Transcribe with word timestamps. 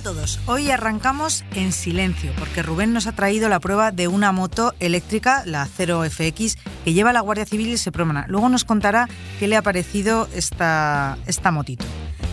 A 0.00 0.02
todos, 0.02 0.40
hoy 0.46 0.70
arrancamos 0.70 1.44
en 1.54 1.72
silencio 1.72 2.32
porque 2.38 2.62
Rubén 2.62 2.92
nos 2.92 3.06
ha 3.06 3.12
traído 3.12 3.48
la 3.48 3.60
prueba 3.60 3.90
de 3.92 4.08
una 4.08 4.32
moto 4.32 4.74
eléctrica, 4.80 5.42
la 5.44 5.66
0FX, 5.66 6.56
que 6.84 6.92
lleva 6.94 7.12
la 7.12 7.20
Guardia 7.20 7.44
Civil 7.44 7.68
y 7.68 7.76
se 7.76 7.92
promana. 7.92 8.24
Luego 8.28 8.48
nos 8.48 8.64
contará 8.64 9.08
qué 9.38 9.46
le 9.46 9.56
ha 9.56 9.62
parecido 9.62 10.26
esta, 10.34 11.18
esta 11.26 11.50
motito. 11.50 11.84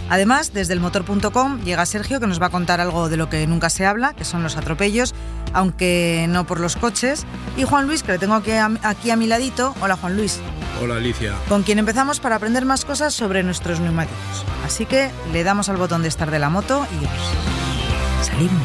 Además, 0.10 0.54
desde 0.54 0.74
el 0.74 0.80
motor.com 0.80 1.62
llega 1.64 1.86
Sergio 1.86 2.22
que 2.22 2.28
nos 2.28 2.42
va 2.42 2.46
a 2.46 2.52
contar 2.52 2.80
algo 2.80 3.10
de 3.10 3.18
lo 3.18 3.30
que 3.30 3.46
nunca 3.48 3.70
se 3.70 3.86
habla, 3.86 4.14
que 4.14 4.24
son 4.24 4.44
los 4.44 4.56
atropellos, 4.56 5.14
aunque 5.52 6.26
no 6.30 6.48
por 6.48 6.62
los 6.62 6.78
coches. 6.78 7.26
Y 7.58 7.64
Juan 7.64 7.88
Luis, 7.88 8.02
que 8.02 8.14
le 8.14 8.18
tengo 8.18 8.36
aquí 8.36 8.52
a, 8.52 8.72
aquí 8.84 9.12
a 9.12 9.18
mi 9.18 9.28
ladito. 9.28 9.76
Hola 9.82 9.98
Juan 9.98 10.16
Luis. 10.16 10.40
Hola 10.82 10.98
Alicia. 10.98 11.36
Con 11.50 11.64
quien 11.64 11.80
empezamos 11.80 12.20
para 12.20 12.36
aprender 12.36 12.66
más 12.66 12.86
cosas 12.86 13.14
sobre 13.14 13.42
nuestros 13.44 13.80
neumáticos. 13.80 14.46
Así 14.64 14.86
que 14.86 15.10
le 15.34 15.44
damos 15.44 15.70
al 15.70 15.78
botón 15.78 16.04
de 16.04 16.08
estar 16.08 16.30
de 16.30 16.40
la 16.40 16.50
moto 16.50 16.86
y 17.02 18.26
salimos. 18.26 18.62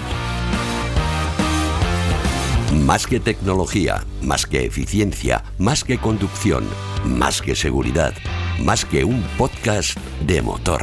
Más 2.84 3.06
que 3.06 3.20
tecnología, 3.20 4.05
más 4.20 4.47
que 4.47 4.64
eficiencia, 4.64 5.45
más 5.59 5.84
que 5.84 5.98
conducción, 5.98 6.64
más 7.05 7.41
que 7.41 7.55
seguridad, 7.55 8.12
más 8.58 8.84
que 8.84 9.05
un 9.05 9.23
podcast 9.39 9.97
de 10.27 10.42
motor. 10.42 10.83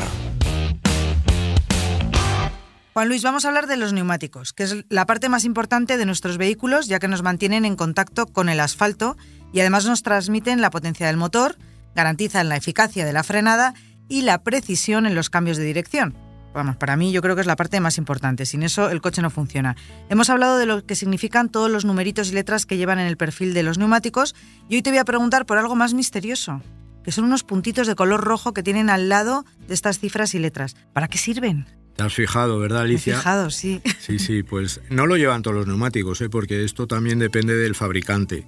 Juan 3.00 3.08
Luis, 3.08 3.24
vamos 3.24 3.46
a 3.46 3.48
hablar 3.48 3.68
de 3.68 3.78
los 3.78 3.94
neumáticos, 3.94 4.52
que 4.52 4.64
es 4.64 4.84
la 4.90 5.06
parte 5.06 5.30
más 5.30 5.46
importante 5.46 5.96
de 5.96 6.06
nuestros 6.06 6.38
vehículos, 6.38 6.90
ya 6.90 7.00
que 7.00 7.08
nos 7.08 7.24
mantienen 7.24 7.64
en 7.64 7.78
contacto 7.78 8.26
con 8.28 8.50
el 8.50 8.60
asfalto 8.60 9.16
y 9.54 9.62
además 9.62 9.86
nos 9.86 10.04
transmiten 10.04 10.60
la 10.60 10.70
potencia 10.70 11.08
del 11.08 11.16
motor, 11.16 11.56
garantizan 11.96 12.50
la 12.50 12.58
eficacia 12.58 13.06
de 13.06 13.14
la 13.14 13.24
frenada 13.24 13.74
y 14.10 14.24
la 14.24 14.44
precisión 14.44 15.06
en 15.06 15.16
los 15.16 15.30
cambios 15.30 15.56
de 15.56 15.64
dirección. 15.64 16.14
Vamos, 16.54 16.76
para 16.76 16.98
mí 16.98 17.14
yo 17.14 17.22
creo 17.22 17.36
que 17.36 17.42
es 17.42 17.48
la 17.48 17.56
parte 17.56 17.80
más 17.80 17.98
importante. 17.98 18.46
Sin 18.46 18.64
eso 18.64 18.90
el 18.90 19.00
coche 19.00 19.22
no 19.22 19.30
funciona. 19.30 19.78
Hemos 20.10 20.30
hablado 20.30 20.58
de 20.58 20.66
lo 20.66 20.86
que 20.86 20.96
significan 20.96 21.48
todos 21.48 21.72
los 21.72 21.86
numeritos 21.86 22.28
y 22.28 22.34
letras 22.34 22.66
que 22.66 22.76
llevan 22.76 23.00
en 23.00 23.08
el 23.08 23.16
perfil 23.16 23.54
de 23.54 23.64
los 23.64 23.78
neumáticos 23.78 24.36
y 24.68 24.76
hoy 24.76 24.82
te 24.82 24.90
voy 24.90 25.00
a 25.00 25.06
preguntar 25.06 25.46
por 25.46 25.58
algo 25.58 25.78
más 25.78 25.94
misterioso, 25.94 26.62
que 27.06 27.14
son 27.14 27.24
unos 27.24 27.46
puntitos 27.46 27.88
de 27.88 27.96
color 27.96 28.26
rojo 28.26 28.54
que 28.54 28.62
tienen 28.62 28.90
al 28.90 29.08
lado 29.08 29.46
de 29.70 29.74
estas 29.74 30.00
cifras 30.00 30.36
y 30.36 30.40
letras. 30.40 30.76
¿Para 30.92 31.08
qué 31.08 31.18
sirven? 31.18 31.79
Te 32.00 32.06
has 32.06 32.14
fijado, 32.14 32.60
¿verdad, 32.60 32.84
Alicia? 32.84 33.16
Me 33.16 33.18
he 33.18 33.22
fijado, 33.22 33.50
sí. 33.50 33.82
Sí, 34.00 34.20
sí, 34.20 34.42
pues 34.42 34.80
no 34.90 35.06
lo 35.06 35.18
llevan 35.18 35.42
todos 35.42 35.58
los 35.58 35.68
neumáticos, 35.68 36.22
¿eh? 36.22 36.30
porque 36.30 36.64
esto 36.64 36.88
también 36.88 37.20
depende 37.20 37.54
del 37.58 37.76
fabricante. 37.76 38.46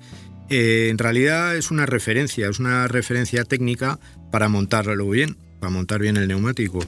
Eh, 0.50 0.88
en 0.90 0.98
realidad 0.98 1.58
es 1.58 1.70
una 1.70 1.86
referencia, 1.86 2.48
es 2.48 2.60
una 2.60 2.88
referencia 2.88 3.44
técnica 3.44 4.00
para 4.32 4.48
montarlo 4.48 5.10
bien, 5.10 5.36
para 5.60 5.70
montar 5.70 6.00
bien 6.00 6.16
el 6.16 6.30
neumático. 6.30 6.80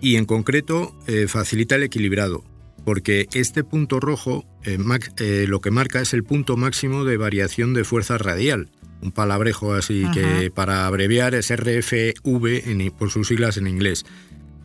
Y 0.00 0.16
en 0.16 0.24
concreto 0.24 0.92
eh, 1.06 1.28
facilita 1.28 1.76
el 1.76 1.84
equilibrado, 1.84 2.42
porque 2.84 3.28
este 3.32 3.62
punto 3.62 4.00
rojo 4.00 4.44
eh, 4.64 5.46
lo 5.46 5.60
que 5.60 5.70
marca 5.70 6.00
es 6.00 6.12
el 6.14 6.24
punto 6.24 6.56
máximo 6.56 7.04
de 7.04 7.16
variación 7.16 7.74
de 7.74 7.84
fuerza 7.84 8.18
radial. 8.18 8.70
Un 9.02 9.12
palabrejo 9.12 9.72
así 9.74 10.04
que 10.12 10.50
para 10.52 10.88
abreviar 10.88 11.36
es 11.36 11.54
RFV 11.54 12.90
por 12.98 13.12
sus 13.12 13.28
siglas 13.28 13.56
en 13.56 13.68
inglés 13.68 14.04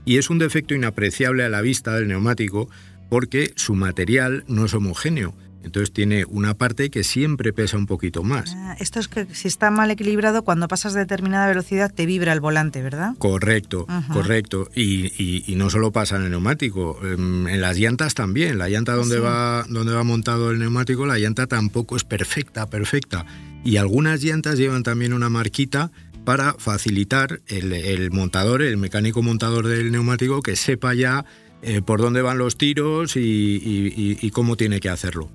y 0.05 0.17
es 0.17 0.29
un 0.29 0.39
defecto 0.39 0.75
inapreciable 0.75 1.43
a 1.43 1.49
la 1.49 1.61
vista 1.61 1.95
del 1.95 2.07
neumático 2.07 2.69
porque 3.09 3.53
su 3.55 3.75
material 3.75 4.43
no 4.47 4.65
es 4.65 4.73
homogéneo. 4.73 5.35
Entonces 5.63 5.93
tiene 5.93 6.25
una 6.25 6.55
parte 6.55 6.89
que 6.89 7.03
siempre 7.03 7.53
pesa 7.53 7.77
un 7.77 7.85
poquito 7.85 8.23
más. 8.23 8.53
Ah, 8.57 8.75
esto 8.79 8.99
es 8.99 9.07
que 9.07 9.25
si 9.33 9.47
está 9.47 9.71
mal 9.71 9.89
equilibrado, 9.91 10.43
cuando 10.43 10.67
pasas 10.67 10.93
de 10.93 11.01
determinada 11.01 11.47
velocidad 11.47 11.93
te 11.93 12.05
vibra 12.05 12.33
el 12.33 12.41
volante, 12.41 12.81
¿verdad? 12.81 13.15
Correcto, 13.17 13.87
correcto. 14.11 14.67
Y, 14.75 15.53
no 15.55 15.69
solo 15.69 15.91
pasa 15.91 16.17
en 16.17 16.23
el 16.23 16.31
neumático, 16.31 16.99
em, 17.05 17.47
en 17.47 17.61
las 17.61 17.77
llantas 17.77 18.13
también. 18.13 18.57
La 18.57 18.67
llanta 18.67 18.93
donde, 18.93 19.19
va, 19.19 19.63
donde 19.69 19.93
va 19.93 20.03
montado 20.03 20.51
el 20.51 20.59
neumático, 20.59 21.05
la 21.05 21.17
llanta 21.17 21.47
tampoco 21.47 21.95
es 21.95 22.03
perfecta, 22.03 22.69
perfecta. 22.69 23.25
Y 23.63 23.77
algunas 23.77 24.21
llantas 24.21 24.57
llevan 24.57 24.83
también 24.83 25.13
una 25.13 25.29
marquita 25.29 25.91
para 26.23 26.53
facilitar 26.57 27.41
el, 27.47 28.11
montador, 28.11 28.61
el 28.61 28.77
mecánico 28.77 29.21
montador 29.21 29.67
del 29.67 29.91
neumático, 29.91 30.41
que 30.41 30.55
sepa 30.55 30.93
ya 30.93 31.25
eh, 31.61 31.81
por 31.81 32.01
dónde 32.01 32.21
van 32.21 32.37
los 32.37 32.57
tiros 32.57 33.13
y, 33.15 34.31
cómo 34.33 34.55
tiene 34.55 34.79
que 34.79 34.89
hacerlo. 34.89 35.29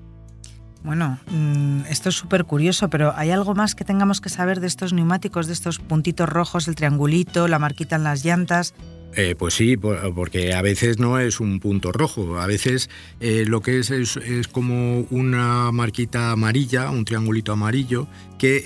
Bueno, 0.84 1.18
mm, 1.30 1.82
esto 1.88 2.08
es 2.08 2.14
súper 2.14 2.44
curioso, 2.44 2.88
pero 2.88 3.12
¿hay 3.16 3.30
algo 3.30 3.54
más 3.54 3.74
que 3.74 3.84
tengamos 3.84 4.20
que 4.20 4.28
saber 4.28 4.60
de 4.60 4.68
estos 4.68 4.92
neumáticos, 4.92 5.46
de 5.46 5.52
estos 5.52 5.78
puntitos 5.78 6.28
rojos, 6.28 6.68
el 6.68 6.76
triangulito, 6.76 7.48
la 7.48 7.58
marquita 7.58 7.96
en 7.96 8.04
las 8.04 8.24
llantas? 8.24 8.74
Eh, 9.16 9.34
pues 9.36 9.54
sí, 9.54 9.76
porque 9.76 10.52
a 10.52 10.62
veces 10.62 10.98
no 10.98 11.18
es 11.18 11.40
un 11.40 11.60
punto 11.60 11.92
rojo, 11.92 12.38
a 12.38 12.46
veces 12.46 12.88
eh, 13.20 13.44
lo 13.46 13.62
que 13.62 13.78
es, 13.78 13.90
es, 13.90 14.48
como 14.48 15.00
una 15.10 15.72
marquita 15.72 16.30
amarilla, 16.30 16.90
un 16.90 17.04
triangulito 17.04 17.52
amarillo, 17.52 18.06
que 18.38 18.64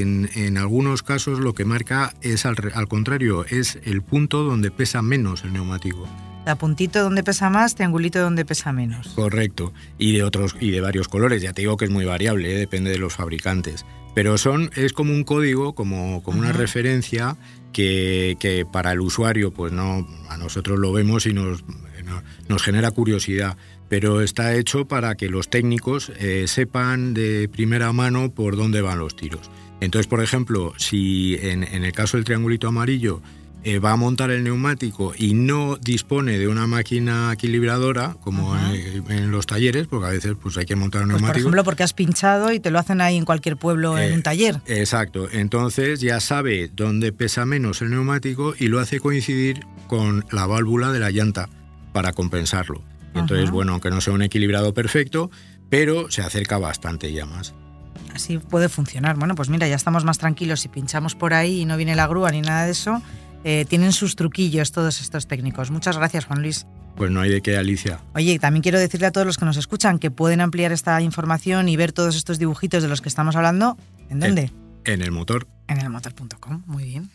en, 0.00 0.56
algunos 0.56 1.02
casos 1.02 1.38
lo 1.38 1.52
que 1.52 1.64
marca 1.64 2.14
es 2.22 2.46
al, 2.46 2.56
contrario, 2.88 3.44
es 3.44 3.78
el 3.84 4.02
punto 4.02 4.42
donde 4.42 4.70
pesa 4.70 5.02
menos 5.02 5.44
el 5.44 5.52
neumático. 5.52 6.08
La 6.44 6.56
puntito 6.56 7.02
donde 7.02 7.22
pesa 7.22 7.48
más, 7.48 7.74
triangulito 7.74 8.20
donde 8.20 8.44
pesa 8.44 8.72
menos. 8.72 9.08
Correcto. 9.08 9.72
Y 9.98 10.12
de 10.12 10.22
otros 10.22 10.56
y 10.60 10.70
de 10.70 10.80
varios 10.80 11.08
colores. 11.08 11.42
Ya 11.42 11.52
te 11.52 11.62
digo 11.62 11.76
que 11.76 11.86
es 11.86 11.90
muy 11.90 12.04
variable, 12.04 12.54
¿eh? 12.54 12.58
depende 12.58 12.90
de 12.90 12.98
los 12.98 13.14
fabricantes. 13.14 13.86
Pero 14.14 14.38
son 14.38 14.70
es 14.76 14.92
como 14.92 15.12
un 15.12 15.24
código, 15.24 15.74
como, 15.74 16.22
como 16.22 16.38
una 16.38 16.52
referencia 16.52 17.36
que, 17.72 18.66
para 18.72 18.92
el 18.92 19.00
usuario, 19.00 19.52
pues 19.52 19.72
no, 19.72 20.06
a 20.28 20.36
nosotros 20.36 20.78
lo 20.78 20.92
vemos 20.92 21.26
y 21.26 21.32
nos, 21.32 21.64
nos 22.48 22.62
genera 22.62 22.90
curiosidad, 22.92 23.56
pero 23.88 24.20
está 24.20 24.54
hecho 24.54 24.86
para 24.86 25.16
que 25.16 25.28
los 25.28 25.50
técnicos 25.50 26.12
eh, 26.20 26.44
sepan 26.46 27.14
de 27.14 27.48
primera 27.48 27.92
mano 27.92 28.32
por 28.32 28.56
dónde 28.56 28.80
van 28.80 28.98
los 28.98 29.16
tiros. 29.16 29.50
Entonces, 29.80 30.06
por 30.06 30.22
ejemplo, 30.22 30.72
si 30.78 31.36
en, 31.40 31.64
en 31.64 31.84
el 31.84 31.92
caso 31.92 32.16
del 32.16 32.24
triangulito 32.24 32.68
amarillo 32.68 33.20
eh, 33.64 33.78
va 33.78 33.92
a 33.92 33.96
montar 33.96 34.30
el 34.30 34.44
neumático 34.44 35.14
y 35.16 35.32
no 35.32 35.76
dispone 35.76 36.38
de 36.38 36.48
una 36.48 36.66
máquina 36.66 37.32
equilibradora, 37.32 38.14
como 38.20 38.54
en, 38.56 39.30
los 39.30 39.46
talleres, 39.46 39.86
porque 39.86 40.06
a 40.06 40.10
veces 40.10 40.34
pues, 40.40 40.58
hay 40.58 40.66
que 40.66 40.76
montar 40.76 41.02
un 41.02 41.08
pues, 41.08 41.22
neumático. 41.22 41.32
Por 41.32 41.40
ejemplo, 41.40 41.64
porque 41.64 41.82
has 41.82 41.94
pinchado 41.94 42.52
y 42.52 42.60
te 42.60 42.70
lo 42.70 42.78
hacen 42.78 43.00
ahí 43.00 43.16
en 43.16 43.24
cualquier 43.24 43.56
pueblo 43.56 43.98
en 43.98 44.12
un 44.12 44.18
eh, 44.18 44.22
taller. 44.22 44.60
Exacto. 44.66 45.28
Entonces 45.32 46.00
ya 46.00 46.20
sabe 46.20 46.70
dónde 46.74 47.12
pesa 47.12 47.46
menos 47.46 47.80
el 47.80 47.90
neumático 47.90 48.54
y 48.58 48.68
lo 48.68 48.80
hace 48.80 49.00
coincidir 49.00 49.66
con 49.86 50.26
la 50.30 50.46
válvula 50.46 50.92
de 50.92 51.00
la 51.00 51.10
llanta 51.10 51.48
para 51.92 52.12
compensarlo. 52.12 52.82
entonces, 53.14 53.50
bueno, 53.50 53.72
aunque 53.72 53.90
no 53.90 54.00
sea 54.00 54.12
un 54.12 54.22
equilibrado 54.22 54.74
perfecto, 54.74 55.30
pero 55.70 56.10
se 56.10 56.20
acerca 56.20 56.58
bastante 56.58 57.12
ya 57.12 57.24
más 57.24 57.54
así 58.14 58.38
puede 58.38 58.68
funcionar. 58.68 59.16
Bueno, 59.16 59.34
pues 59.34 59.48
mira, 59.48 59.66
ya 59.66 59.74
estamos 59.74 60.04
más 60.04 60.18
tranquilos 60.18 60.60
si 60.60 60.68
pinchamos 60.68 61.14
por 61.14 61.34
ahí 61.34 61.60
y 61.60 61.64
no 61.64 61.76
viene 61.76 61.94
la 61.94 62.06
grúa 62.06 62.30
ni 62.30 62.40
nada 62.40 62.64
de 62.64 62.72
eso. 62.72 63.02
Eh, 63.44 63.66
tienen 63.68 63.92
sus 63.92 64.16
truquillos 64.16 64.72
todos 64.72 65.00
estos 65.00 65.26
técnicos. 65.28 65.70
Muchas 65.70 65.96
gracias, 65.98 66.24
Juan 66.24 66.40
Luis. 66.40 66.66
Pues 66.96 67.10
no 67.10 67.20
hay 67.20 67.30
de 67.30 67.42
qué, 67.42 67.56
Alicia. 67.56 68.00
Oye, 68.14 68.38
también 68.38 68.62
quiero 68.62 68.78
decirle 68.78 69.06
a 69.06 69.10
todos 69.10 69.26
los 69.26 69.36
que 69.36 69.44
nos 69.44 69.56
escuchan 69.56 69.98
que 69.98 70.10
pueden 70.10 70.40
ampliar 70.40 70.72
esta 70.72 71.00
información 71.00 71.68
y 71.68 71.76
ver 71.76 71.92
todos 71.92 72.16
estos 72.16 72.38
dibujitos 72.38 72.82
de 72.82 72.88
los 72.88 73.00
que 73.00 73.08
estamos 73.08 73.36
hablando. 73.36 73.76
¿En 74.08 74.20
dónde? 74.20 74.50
En, 74.84 75.02
el 75.02 75.10
motor. 75.10 75.46
En 75.68 75.78
el 75.78 75.90
motor.com, 75.90 76.62
muy 76.66 76.84
bien. 76.84 77.10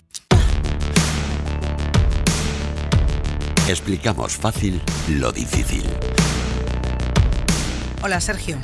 Explicamos 3.68 4.36
fácil 4.36 4.82
lo 5.08 5.32
difícil. 5.32 5.84
Hola, 8.02 8.20
Sergio. 8.20 8.58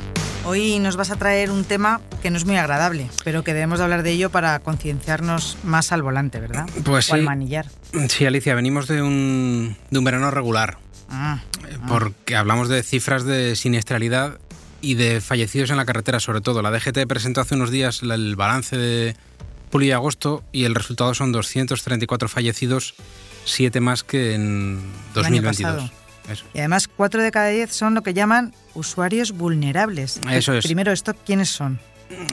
Hoy 0.46 0.78
nos 0.78 0.96
vas 0.96 1.10
a 1.10 1.16
traer 1.16 1.50
un 1.50 1.64
tema 1.64 2.00
que 2.22 2.30
no 2.30 2.36
es 2.36 2.44
muy 2.44 2.56
agradable, 2.56 3.10
pero 3.24 3.42
que 3.42 3.52
debemos 3.52 3.78
de 3.78 3.84
hablar 3.84 4.04
de 4.04 4.12
ello 4.12 4.30
para 4.30 4.56
concienciarnos 4.60 5.58
más 5.64 5.90
al 5.90 6.02
volante, 6.02 6.38
¿verdad? 6.38 6.68
Pues 6.84 7.10
o 7.10 7.14
al 7.14 7.22
manillar. 7.22 7.66
Sí, 8.08 8.26
Alicia, 8.26 8.54
venimos 8.54 8.86
de 8.86 9.02
un, 9.02 9.76
de 9.90 9.98
un 9.98 10.04
verano 10.04 10.30
regular. 10.30 10.78
Ah, 11.10 11.40
ah. 11.64 11.86
porque 11.88 12.36
hablamos 12.36 12.68
de 12.68 12.84
cifras 12.84 13.24
de 13.24 13.56
siniestralidad 13.56 14.38
y 14.80 14.94
de 14.94 15.20
fallecidos 15.20 15.70
en 15.70 15.78
la 15.78 15.84
carretera, 15.84 16.20
sobre 16.20 16.40
todo. 16.40 16.62
La 16.62 16.70
DGT 16.70 17.08
presentó 17.08 17.40
hace 17.40 17.56
unos 17.56 17.72
días 17.72 18.02
el 18.02 18.36
balance 18.36 18.76
de 18.76 19.16
julio 19.72 19.88
y 19.88 19.92
agosto 19.92 20.44
y 20.52 20.62
el 20.62 20.76
resultado 20.76 21.12
son 21.14 21.32
234 21.32 22.28
fallecidos, 22.28 22.94
7 23.46 23.80
más 23.80 24.04
que 24.04 24.34
en 24.34 24.80
2022. 25.12 25.90
Y 26.54 26.58
además, 26.58 26.88
4 26.88 27.22
de 27.22 27.30
cada 27.30 27.48
10 27.48 27.72
son 27.72 27.94
lo 27.94 28.02
que 28.02 28.14
llaman 28.14 28.54
usuarios 28.74 29.32
vulnerables. 29.32 30.20
Eso 30.30 30.54
es. 30.54 30.64
Primero, 30.64 30.92
esto, 30.92 31.14
¿quiénes 31.14 31.48
son? 31.48 31.78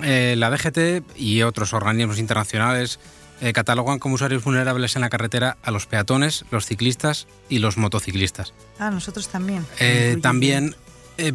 Eh, 0.03 0.35
la 0.37 0.49
DGT 0.49 1.03
y 1.17 1.41
otros 1.43 1.73
organismos 1.73 2.19
internacionales 2.19 2.99
eh, 3.41 3.53
catalogan 3.53 3.97
como 3.99 4.15
usuarios 4.15 4.43
vulnerables 4.43 4.95
en 4.95 5.01
la 5.01 5.09
carretera 5.09 5.57
a 5.63 5.71
los 5.71 5.87
peatones, 5.87 6.45
los 6.51 6.65
ciclistas 6.65 7.27
y 7.49 7.59
los 7.59 7.77
motociclistas. 7.77 8.53
Ah, 8.79 8.91
nosotros 8.91 9.27
también. 9.29 9.65
Eh, 9.79 10.17
también 10.21 10.75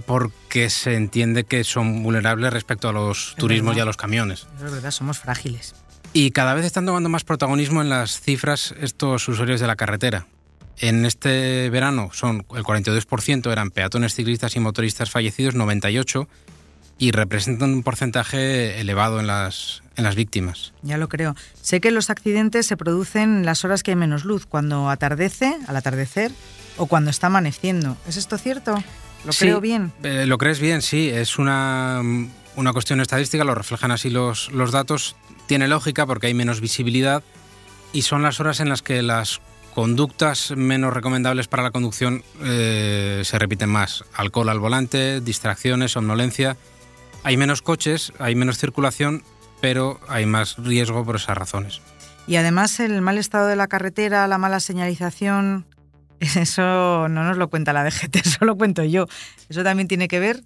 porque 0.06 0.70
se 0.70 0.94
entiende 0.96 1.44
que 1.44 1.62
son 1.64 2.02
vulnerables 2.02 2.52
respecto 2.52 2.88
a 2.88 2.92
los 2.92 3.30
Es 3.30 3.34
turismos 3.36 3.70
verdad. 3.70 3.78
y 3.78 3.82
a 3.82 3.84
los 3.86 3.96
camiones. 3.96 4.46
Es 4.56 4.72
verdad, 4.72 4.90
somos 4.90 5.18
frágiles. 5.18 5.74
Y 6.12 6.30
cada 6.30 6.54
vez 6.54 6.64
están 6.64 6.86
tomando 6.86 7.08
más 7.08 7.24
protagonismo 7.24 7.82
en 7.82 7.88
las 7.88 8.20
cifras 8.20 8.74
estos 8.80 9.28
usuarios 9.28 9.60
de 9.60 9.66
la 9.66 9.76
carretera. 9.76 10.26
En 10.80 11.04
este 11.04 11.70
verano 11.70 12.10
son 12.12 12.46
el 12.54 12.62
42% 12.64 13.50
eran 13.50 13.70
peatones, 13.70 14.14
ciclistas 14.14 14.54
y 14.56 14.60
motoristas 14.60 15.10
fallecidos, 15.10 15.54
98 15.54 16.28
y 17.00 17.12
representan 17.12 17.72
un 17.74 17.82
porcentaje 17.84 18.80
elevado 18.80 19.20
en 19.20 19.26
las, 19.28 19.82
en 19.96 20.04
las 20.04 20.16
víctimas. 20.16 20.72
Ya 20.82 20.98
lo 20.98 21.08
creo. 21.08 21.36
Sé 21.60 21.80
que 21.80 21.90
los 21.92 22.10
accidentes 22.10 22.66
se 22.66 22.76
producen 22.76 23.38
en 23.38 23.46
las 23.46 23.64
horas 23.64 23.82
que 23.84 23.92
hay 23.92 23.96
menos 23.96 24.24
luz, 24.24 24.46
cuando 24.46 24.90
atardece, 24.90 25.56
al 25.68 25.76
atardecer, 25.76 26.32
o 26.76 26.86
cuando 26.86 27.10
está 27.10 27.28
amaneciendo. 27.28 27.96
¿Es 28.08 28.16
esto 28.16 28.36
cierto? 28.36 28.82
¿Lo 29.24 29.32
Sí, 29.32 29.44
creo 29.46 29.60
bien? 29.60 29.92
eh, 30.02 30.26
lo 30.26 30.38
crees 30.38 30.58
bien, 30.58 30.82
sí. 30.82 31.08
Es 31.08 31.38
una, 31.38 32.02
una 32.56 32.72
cuestión 32.72 33.00
estadística, 33.00 33.44
lo 33.44 33.54
reflejan 33.54 33.92
así 33.92 34.10
los, 34.10 34.50
los 34.50 34.72
datos. 34.72 35.14
Tiene 35.46 35.68
lógica 35.68 36.04
porque 36.04 36.26
hay 36.28 36.34
menos 36.34 36.60
visibilidad 36.60 37.22
y 37.92 38.02
son 38.02 38.22
las 38.22 38.40
horas 38.40 38.58
en 38.58 38.68
las 38.68 38.82
que 38.82 39.02
las 39.02 39.40
conductas 39.78 40.56
menos 40.56 40.92
recomendables 40.92 41.46
para 41.46 41.62
la 41.62 41.70
conducción 41.70 42.24
eh, 42.42 43.22
se 43.24 43.38
repiten 43.38 43.70
más. 43.70 44.02
Alcohol 44.12 44.48
al 44.48 44.58
volante, 44.58 45.20
distracciones, 45.20 45.92
somnolencia. 45.92 46.56
Hay 47.22 47.36
menos 47.36 47.62
coches, 47.62 48.12
hay 48.18 48.34
menos 48.34 48.58
circulación, 48.58 49.22
pero 49.60 50.00
hay 50.08 50.26
más 50.26 50.56
riesgo 50.56 51.04
por 51.04 51.14
esas 51.14 51.38
razones. 51.38 51.80
Y 52.26 52.34
además 52.34 52.80
el 52.80 53.00
mal 53.02 53.18
estado 53.18 53.46
de 53.46 53.54
la 53.54 53.68
carretera, 53.68 54.26
la 54.26 54.36
mala 54.36 54.58
señalización, 54.58 55.64
eso 56.18 57.06
no 57.06 57.22
nos 57.22 57.36
lo 57.36 57.48
cuenta 57.48 57.72
la 57.72 57.84
DGT, 57.84 58.16
eso 58.26 58.44
lo 58.44 58.56
cuento 58.56 58.82
yo. 58.82 59.06
Eso 59.48 59.62
también 59.62 59.86
tiene 59.86 60.08
que 60.08 60.18
ver. 60.18 60.42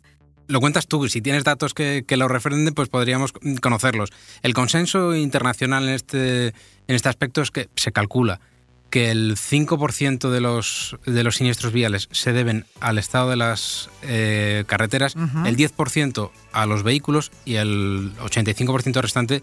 Lo 0.47 0.61
cuentas 0.61 0.87
tú, 0.87 1.09
si 1.09 1.23
tienes 1.23 1.43
datos 1.43 1.73
que, 1.73 2.05
que 2.07 2.19
lo 2.19 2.29
refrenden, 2.29 2.75
pues 2.75 2.91
podríamos 2.91 3.33
conocerlos. 3.63 4.11
El 4.43 4.53
consenso 4.53 5.15
internacional 5.15 5.85
en 5.85 5.95
este, 5.95 6.49
en 6.49 6.55
este 6.97 7.09
aspecto 7.09 7.41
es 7.41 7.51
que 7.51 7.71
se 7.77 7.93
calcula 7.93 8.43
que 8.93 9.11
el 9.11 9.37
5% 9.37 10.29
de 10.31 10.41
los, 10.43 10.97
de 11.07 11.25
los 11.25 11.37
siniestros 11.37 11.73
viales 11.73 12.09
se 12.13 12.33
deben 12.35 12.67
al 12.79 12.99
estado 12.99 13.31
de 13.31 13.37
las 13.37 13.89
eh, 14.03 14.65
carreteras, 14.67 15.17
Ujú. 15.17 15.47
el 15.47 15.57
10% 15.57 16.31
a 16.53 16.67
los 16.67 16.83
vehículos 16.83 17.33
y 17.47 17.55
el 17.55 18.13
85% 18.19 19.01
restante 19.01 19.43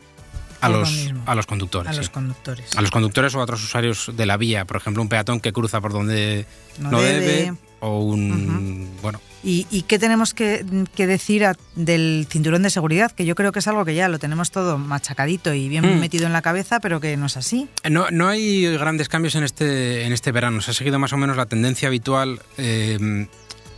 a 0.61 0.67
Es 0.67 0.73
los, 0.73 1.13
a 1.25 1.33
los 1.35 1.47
conductores. 1.47 1.89
A 1.89 1.93
sí. 1.93 1.97
los 1.99 2.09
conductores. 2.09 2.77
A 2.77 2.81
los 2.81 2.91
conductores 2.91 3.33
o 3.33 3.39
a 3.39 3.43
otros 3.43 3.63
usuarios 3.63 4.11
de 4.15 4.25
la 4.27 4.37
vía, 4.37 4.65
por 4.65 4.77
ejemplo, 4.77 5.01
un 5.01 5.09
peatón 5.09 5.39
que 5.39 5.51
cruza 5.51 5.81
por 5.81 5.93
donde 5.93 6.45
No 6.77 6.91
no, 6.91 7.01
debe. 7.01 7.19
debe, 7.25 7.53
o 7.79 8.01
un... 8.01 8.87
Bueno, 9.01 9.19
¿Y, 9.43 9.67
y 9.71 9.83
qué 9.83 9.97
tenemos 9.99 10.33
que, 10.33 10.65
que 10.95 11.07
decir 11.07 11.45
a- 11.45 11.55
del 11.75 12.27
cinturón 12.29 12.61
de 12.61 12.69
seguridad? 12.69 13.11
Que 13.11 13.25
yo 13.25 13.35
creo 13.35 13.51
que 13.53 13.59
es 13.59 13.67
algo 13.67 13.85
que 13.85 13.95
ya 13.95 14.09
lo 14.09 14.19
tenemos 14.19 14.51
todo 14.51 14.77
machacadito 14.77 15.53
y 15.53 15.69
bien 15.69 15.85
Mm. 15.97 15.99
metido 15.99 16.25
en 16.25 16.33
la 16.33 16.41
cabeza, 16.41 16.79
pero 16.81 16.99
que 16.99 17.15
no 17.15 17.27
es 17.27 17.37
así. 17.37 17.69
No, 17.89 18.07
no 18.11 18.27
hay 18.27 18.65
grandes 18.77 19.07
cambios 19.07 19.35
en 19.35 19.43
este, 19.43 20.03
en 20.05 20.11
este 20.11 20.31
verano. 20.33 20.59
Se 20.61 20.71
ha 20.71 20.73
seguido 20.73 20.99
más 20.99 21.13
o 21.13 21.17
menos 21.17 21.37
la 21.37 21.45
tendencia 21.45 21.87
habitual. 21.87 22.41
Eh, 22.57 23.27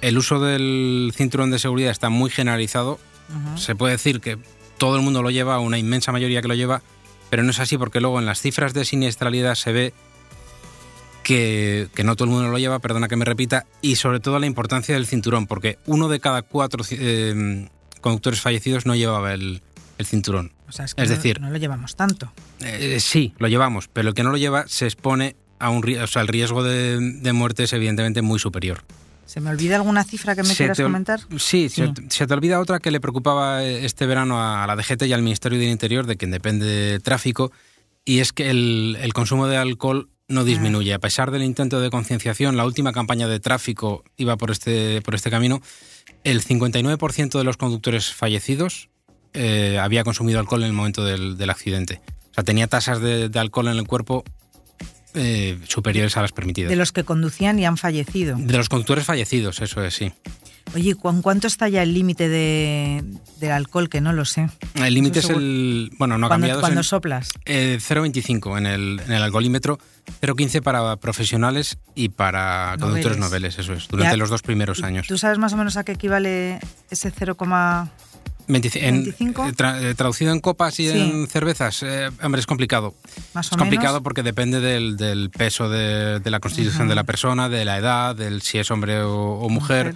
el 0.01 0.17
uso 0.17 0.39
del 0.39 1.13
cinturón 1.15 1.51
de 1.51 1.59
seguridad 1.59 1.91
está 1.91 2.09
muy 2.09 2.31
generalizado. 2.31 2.99
Ujú. 3.29 3.57
Se 3.59 3.75
puede 3.75 3.93
decir 3.93 4.19
que 4.19 4.39
todo 4.79 4.95
el 4.95 5.03
mundo 5.03 5.21
lo 5.21 5.29
lleva, 5.29 5.59
una 5.59 5.77
inmensa 5.77 6.11
mayoría 6.11 6.41
que 6.41 6.47
lo 6.47 6.55
lleva, 6.55 6.81
pero 7.29 7.43
no 7.43 7.51
es 7.51 7.59
así 7.59 7.77
porque 7.77 8.01
luego 8.01 8.17
en 8.19 8.25
las 8.25 8.41
cifras 8.41 8.73
de 8.73 8.83
siniestralidad 8.83 9.53
se 9.53 9.71
ve 9.71 9.93
que, 11.23 11.87
que 11.93 12.03
no 12.03 12.15
todo 12.15 12.25
el 12.25 12.31
mundo 12.31 12.49
lo 12.49 12.57
lleva, 12.57 12.79
perdona 12.79 13.07
que 13.07 13.15
me 13.15 13.25
repita, 13.25 13.65
y 13.81 13.95
sobre 13.95 14.19
todo 14.19 14.39
la 14.39 14.45
importancia 14.47 14.95
del 14.95 15.05
cinturón, 15.05 15.47
porque 15.47 15.77
uno 15.85 16.07
de 16.09 16.19
cada 16.19 16.41
cuatro 16.41 16.83
eh, 16.91 17.67
conductores 18.01 18.41
fallecidos 18.41 18.85
no 18.85 18.95
llevaba 18.95 19.33
el, 19.33 19.61
el 19.97 20.05
cinturón. 20.05 20.53
O 20.67 20.71
sea, 20.71 20.85
es, 20.85 20.95
que 20.95 21.01
Es 21.03 21.09
no- 21.09 21.15
decir- 21.15 21.39
no 21.41 21.49
lo 21.49 21.57
llevamos 21.57 21.95
tanto. 21.95 22.31
Eh, 22.61 22.99
sí, 22.99 23.33
lo 23.37 23.47
llevamos, 23.47 23.87
pero 23.87 24.09
el 24.09 24.15
que 24.15 24.23
no 24.23 24.31
lo 24.31 24.37
lleva 24.37 24.65
se 24.67 24.85
expone 24.85 25.35
a 25.59 25.69
un 25.69 25.83
ri- 25.83 26.01
o 26.01 26.07
sea, 26.07 26.21
el 26.23 26.27
riesgo 26.27 26.63
de, 26.63 26.97
de 26.99 27.33
muerte 27.33 27.63
es 27.63 27.73
evidentemente 27.73 28.21
muy 28.21 28.39
superior. 28.39 28.83
¿Se 29.25 29.39
me 29.39 29.49
olvida 29.49 29.75
alguna 29.77 30.03
cifra 30.03 30.35
que 30.35 30.41
me 30.43 30.49
Se 30.49 30.55
quieras 30.57 30.75
te 30.77 30.83
comentar? 30.83 31.19
Sí, 31.37 31.69
Se, 31.69 31.87
Sí. 31.87 31.93
te- 31.93 32.03
se 32.09 32.27
te 32.27 32.33
olvida 32.33 32.59
otra 32.59 32.79
que 32.79 32.91
le 32.91 32.99
preocupaba 32.99 33.63
eh, 33.63 33.85
este 33.85 34.05
verano 34.05 34.41
a 34.41 34.65
la 34.67 34.75
DGT 34.75 35.03
y 35.07 35.13
al 35.13 35.21
Ministerio 35.21 35.57
del 35.59 35.69
Interior, 35.69 36.05
de 36.05 36.17
quien 36.17 36.31
depende 36.31 36.65
de 36.65 36.99
tráfico, 36.99 37.51
y 38.03 38.19
es 38.19 38.33
que 38.33 38.49
el, 38.49 38.97
el 38.99 39.13
consumo 39.13 39.47
de 39.47 39.57
alcohol 39.57 40.09
no 40.31 40.43
disminuye. 40.43 40.93
A 40.93 40.99
pesar 40.99 41.31
del 41.31 41.43
intento 41.43 41.79
de 41.79 41.89
concienciación, 41.89 42.57
la 42.57 42.65
última 42.65 42.91
campaña 42.91 43.27
de 43.27 43.39
tráfico 43.39 44.03
iba 44.17 44.37
por 44.37 44.51
este, 44.51 45.01
por 45.01 45.15
este 45.15 45.29
camino, 45.29 45.61
el 46.23 46.43
59% 46.43 47.37
de 47.37 47.43
los 47.43 47.57
conductores 47.57 48.13
fallecidos 48.13 48.89
eh, 49.33 49.77
había 49.79 50.03
consumido 50.03 50.39
alcohol 50.39 50.61
en 50.61 50.67
el 50.67 50.73
momento 50.73 51.03
del, 51.03 51.37
del 51.37 51.49
accidente. 51.49 52.01
O 52.31 52.33
sea, 52.33 52.43
tenía 52.43 52.67
tasas 52.67 53.01
de, 53.01 53.29
de 53.29 53.39
alcohol 53.39 53.67
en 53.67 53.77
el 53.77 53.87
cuerpo 53.87 54.23
eh, 55.13 55.59
superiores 55.67 56.15
a 56.15 56.21
las 56.21 56.31
permitidas. 56.31 56.69
De 56.69 56.77
los 56.77 56.93
que 56.93 57.03
conducían 57.03 57.59
y 57.59 57.65
han 57.65 57.77
fallecido. 57.77 58.37
De 58.37 58.57
los 58.57 58.69
conductores 58.69 59.03
fallecidos, 59.03 59.61
eso 59.61 59.83
es, 59.83 59.93
sí. 59.93 60.13
Oye, 60.73 60.95
¿cu- 60.95 61.21
¿cuánto 61.21 61.47
está 61.47 61.67
ya 61.69 61.83
el 61.83 61.93
límite 61.93 62.29
de, 62.29 63.03
del 63.39 63.51
alcohol? 63.51 63.89
Que 63.89 63.99
no 64.01 64.13
lo 64.13 64.23
sé. 64.25 64.49
El 64.75 64.93
límite 64.93 65.19
es 65.19 65.29
el. 65.29 65.91
Bueno, 65.97 66.17
no 66.17 66.27
ha 66.27 66.29
cambiado. 66.29 66.61
cuando 66.61 66.81
es 66.81 66.87
soplas. 66.87 67.29
eh, 67.45 67.77
0,25 67.81 68.57
en 68.57 68.65
el, 68.65 69.01
en 69.05 69.11
el 69.11 69.21
alcoholímetro, 69.23 69.79
0,15 70.21 70.61
para 70.61 70.95
profesionales 70.97 71.77
y 71.95 72.09
para 72.09 72.75
conductores 72.79 73.17
Noveles. 73.17 73.59
eso 73.59 73.73
es, 73.73 73.87
durante 73.89 74.13
Ya. 74.13 74.17
los 74.17 74.29
dos 74.29 74.41
primeros 74.43 74.81
años. 74.83 75.07
¿Tú 75.07 75.17
sabes 75.17 75.37
más 75.39 75.51
o 75.53 75.57
menos 75.57 75.75
a 75.77 75.83
qué 75.83 75.91
equivale 75.93 76.59
ese 76.89 77.11
0, 77.11 77.35
25, 78.47 78.85
en- 78.85 79.03
25? 79.03 79.47
eh, 79.47 79.53
tra- 79.53 79.81
eh, 79.81 79.93
traducido 79.95 80.31
en 80.33 80.39
copas 80.39 80.79
y 80.79 80.89
Sí. 80.89 80.97
en 80.99 81.27
cervezas, 81.27 81.83
eh, 81.83 82.09
hombre, 82.23 82.39
es 82.39 82.47
complicado. 82.47 82.95
más 83.33 83.47
Es 83.47 83.53
o 83.53 83.57
complicado 83.57 83.95
menos? 83.95 84.03
porque 84.03 84.23
depende 84.23 84.59
del, 84.59 84.97
del 84.97 85.29
peso 85.29 85.69
de, 85.69 86.19
de 86.19 86.31
la 86.31 86.39
constitución 86.39 86.87
de 86.87 86.95
la 86.95 87.03
persona, 87.03 87.49
de 87.49 87.65
la 87.65 87.77
edad, 87.77 88.15
del 88.15 88.41
si 88.41 88.57
es 88.57 88.69
hombre 88.71 89.01
o, 89.03 89.33
o 89.39 89.49
mujer. 89.49 89.95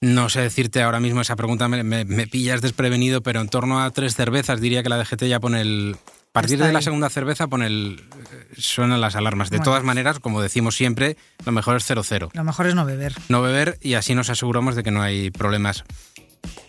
No 0.00 0.28
sé 0.28 0.40
decirte 0.42 0.80
ahora 0.82 1.00
mismo 1.00 1.20
esa 1.20 1.34
pregunta, 1.34 1.66
me, 1.68 1.82
me- 1.82 2.04
me 2.04 2.26
pillas 2.28 2.60
desprevenido, 2.60 3.20
pero 3.22 3.40
en 3.40 3.48
torno 3.48 3.82
a 3.82 3.90
tres 3.90 4.14
cervezas 4.14 4.60
diría 4.60 4.82
que 4.82 4.88
la 4.88 4.96
DGT 4.98 5.24
ya 5.24 5.40
pone 5.40 5.60
el... 5.60 5.96
A 6.28 6.32
partir 6.40 6.54
Está 6.54 6.66
de 6.68 6.72
la 6.72 6.82
segunda 6.82 7.10
cerveza 7.10 7.48
pone 7.48 7.66
el, 7.66 8.04
eh, 8.32 8.54
suenan 8.58 9.00
las 9.00 9.16
alarmas. 9.16 9.50
De 9.50 9.56
Bueno. 9.56 9.64
todas 9.70 9.82
maneras, 9.82 10.20
como 10.20 10.40
decimos 10.40 10.76
siempre, 10.76 11.16
lo 11.44 11.50
mejor 11.50 11.76
es 11.78 11.90
0-0. 11.90 12.30
Lo 12.32 12.44
mejor 12.44 12.66
es 12.68 12.76
no 12.76 12.84
beber. 12.84 13.14
No 13.28 13.42
beber 13.42 13.76
y 13.80 13.94
así 13.94 14.14
nos 14.14 14.30
aseguramos 14.30 14.76
de 14.76 14.84
que 14.84 14.92
no 14.92 15.02
hay 15.02 15.30
problemas. 15.32 15.82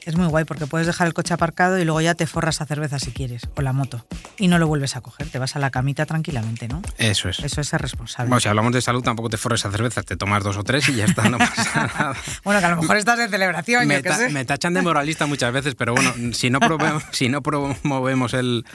Es 0.06 0.16
muy 0.16 0.28
guay 0.28 0.46
porque 0.46 0.66
puedes 0.66 0.88
dejar 0.88 1.08
el 1.08 1.14
coche 1.14 1.34
aparcado 1.34 1.78
y 1.78 1.84
luego 1.86 2.02
ya 2.02 2.16
te 2.16 2.26
forras 2.26 2.62
a 2.62 2.66
cerveza 2.66 3.00
si 3.00 3.12
quieres, 3.12 3.44
o 3.56 3.62
la 3.62 3.74
moto. 3.74 4.06
Y 4.38 4.48
no 4.48 4.58
lo 4.58 4.68
vuelves 4.68 4.96
a 4.96 5.02
coger, 5.02 5.28
te 5.30 5.38
vas 5.40 5.56
a 5.56 5.60
la 5.60 5.70
camita 5.70 6.06
tranquilamente, 6.06 6.68
¿no? 6.68 6.82
Eso 6.98 7.30
es. 7.30 7.40
Eso 7.40 7.62
es 7.62 7.68
ser 7.68 7.82
responsable. 7.82 8.30
Bueno, 8.30 8.40
si 8.40 8.48
hablamos 8.48 8.72
de 8.74 8.82
salud, 8.82 9.04
tampoco 9.04 9.30
te 9.30 9.38
forres 9.38 9.66
a 9.66 9.72
cervezas, 9.72 10.06
te 10.06 10.16
tomas 10.18 10.44
dos 10.44 10.58
o 10.58 10.64
tres 10.64 10.88
y 10.90 10.96
ya 10.96 11.06
está, 11.06 11.30
no 11.30 11.38
pasa 11.38 11.92
nada. 12.00 12.16
Bueno, 12.44 12.60
que 12.60 12.66
a 12.66 12.70
lo 12.70 12.82
mejor 12.82 12.98
estás 12.98 13.20
de 13.20 13.28
celebración, 13.30 13.88
me, 13.88 13.96
yo 13.98 14.04
ta- 14.04 14.16
sé. 14.18 14.30
me 14.30 14.46
tachan 14.46 14.74
de 14.74 14.82
moralista 14.82 15.26
muchas 15.26 15.52
veces, 15.54 15.76
pero 15.76 15.94
bueno, 15.94 16.14
si 16.34 16.50
no, 16.50 16.60
promovemos, 16.60 17.04
si 17.12 17.30
no 17.30 17.42
promovemos 17.44 18.34
el, 18.34 18.66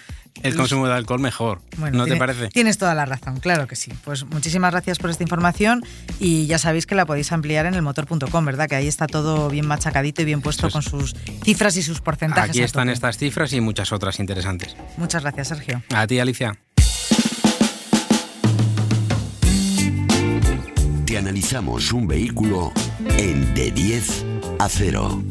el 0.43 0.55
consumo 0.55 0.87
de 0.87 0.95
alcohol, 0.95 1.21
mejor. 1.21 1.63
Bueno, 1.79 1.99
¿No 1.99 2.05
te 2.07 2.17
parece? 2.17 2.49
Tienes 2.49 2.79
toda 2.79 2.95
la 2.95 3.07
razón, 3.07 3.41
claro 3.41 3.67
que 3.67 3.77
sí. 3.77 3.93
Pues 4.05 4.25
muchísimas 4.25 4.71
gracias 4.73 4.99
por 4.99 5.11
esta 5.11 5.23
información 5.23 5.83
y 6.21 6.47
ya 6.47 6.59
sabéis 6.59 6.87
que 6.87 6.95
la 6.95 7.07
podéis 7.07 7.33
ampliar 7.33 7.67
en 7.67 7.75
el 7.75 7.83
motor.com, 7.83 8.45
¿verdad? 8.45 8.69
Que 8.69 8.77
ahí 8.77 8.87
está 8.89 9.07
todo 9.07 9.49
bien 9.49 9.67
machacadito 9.67 10.23
y 10.23 10.25
bien 10.27 10.43
puesto 10.43 10.71
con 10.71 10.83
sus 10.83 11.14
cifras 11.43 11.77
y 11.77 11.83
sus 11.83 12.01
porcentajes. 12.01 12.51
Aquí 12.51 12.63
están 12.63 12.87
tope. 12.87 12.95
estas 12.95 13.19
cifras 13.19 13.53
y 13.53 13.61
muchas 13.61 13.93
otras 13.93 14.19
interesantes. 14.21 14.77
Muchas 14.97 15.23
gracias, 15.23 15.49
Sergio. 15.49 15.83
A 15.95 16.07
ti, 16.07 16.19
Alicia. 16.19 16.59
Te 21.07 21.19
analizamos 21.19 21.93
un 21.93 22.09
vehículo 22.09 22.73
en 23.19 23.55
de 23.55 23.71
10 23.71 24.25
a 24.59 24.69
0. 24.69 25.23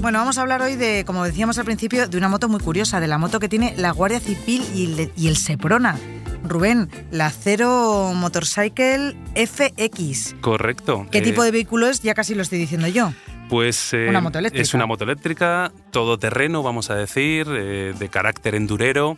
Bueno, 0.00 0.20
vamos 0.20 0.38
a 0.38 0.40
hablar 0.40 0.62
hoy 0.62 0.76
de, 0.76 1.04
como 1.04 1.24
decíamos 1.24 1.58
al 1.58 1.64
principio, 1.64 2.08
de 2.08 2.16
una 2.16 2.28
moto 2.28 2.48
muy 2.48 2.60
curiosa, 2.60 2.98
de 2.98 3.08
la 3.08 3.18
moto 3.18 3.40
que 3.40 3.48
tiene 3.48 3.74
la 3.76 3.90
Guardia 3.90 4.20
Civil 4.20 4.64
y 4.74 4.84
el, 4.84 5.12
y 5.16 5.28
el 5.28 5.36
Seprona. 5.36 5.98
Rubén, 6.44 6.88
la 7.10 7.30
Cero 7.30 8.12
Motorcycle 8.14 9.16
FX. 9.34 10.34
Correcto. 10.40 11.06
¿Qué 11.10 11.18
Eh, 11.18 11.22
tipo 11.22 11.42
de 11.42 11.50
vehículo 11.50 11.88
es? 11.88 12.00
Ya 12.02 12.14
casi 12.14 12.34
lo 12.34 12.42
estoy 12.42 12.58
diciendo 12.58 12.86
yo. 12.88 13.12
Pues 13.48 13.92
eh, 13.94 14.06
Una 14.08 14.20
moto 14.20 14.38
eléctrica. 14.38 14.62
es 14.62 14.74
una 14.74 14.86
moto 14.86 15.04
eléctrica, 15.04 15.72
todoterreno, 15.90 16.62
vamos 16.62 16.90
a 16.90 16.94
decir, 16.96 17.46
eh, 17.50 17.94
de 17.98 18.08
carácter 18.08 18.54
endurero. 18.54 19.16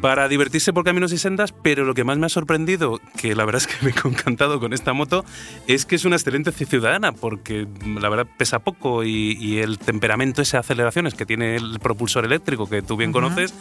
Para 0.00 0.28
divertirse 0.28 0.72
por 0.72 0.84
caminos 0.84 1.12
y 1.12 1.18
sendas, 1.18 1.52
pero 1.52 1.84
lo 1.84 1.94
que 1.94 2.04
más 2.04 2.18
me 2.18 2.26
ha 2.26 2.28
sorprendido, 2.28 3.00
que 3.16 3.34
la 3.34 3.44
verdad 3.44 3.62
es 3.62 3.66
que 3.66 3.84
me 3.84 3.90
he 3.90 4.08
encantado 4.08 4.60
con 4.60 4.72
esta 4.72 4.92
moto, 4.92 5.24
es 5.66 5.86
que 5.86 5.96
es 5.96 6.04
una 6.04 6.16
excelente 6.16 6.52
ciudadana, 6.52 7.12
porque 7.12 7.66
la 8.00 8.08
verdad 8.08 8.26
pesa 8.36 8.58
poco 8.58 9.04
y, 9.04 9.58
el 9.58 9.78
temperamento, 9.78 10.42
ese 10.42 10.56
aceleraciones 10.56 11.14
que 11.14 11.24
tiene 11.24 11.56
el 11.56 11.78
propulsor 11.80 12.24
eléctrico, 12.24 12.68
que 12.68 12.82
tú 12.82 12.96
bien 12.96 13.12
conoces, 13.12 13.54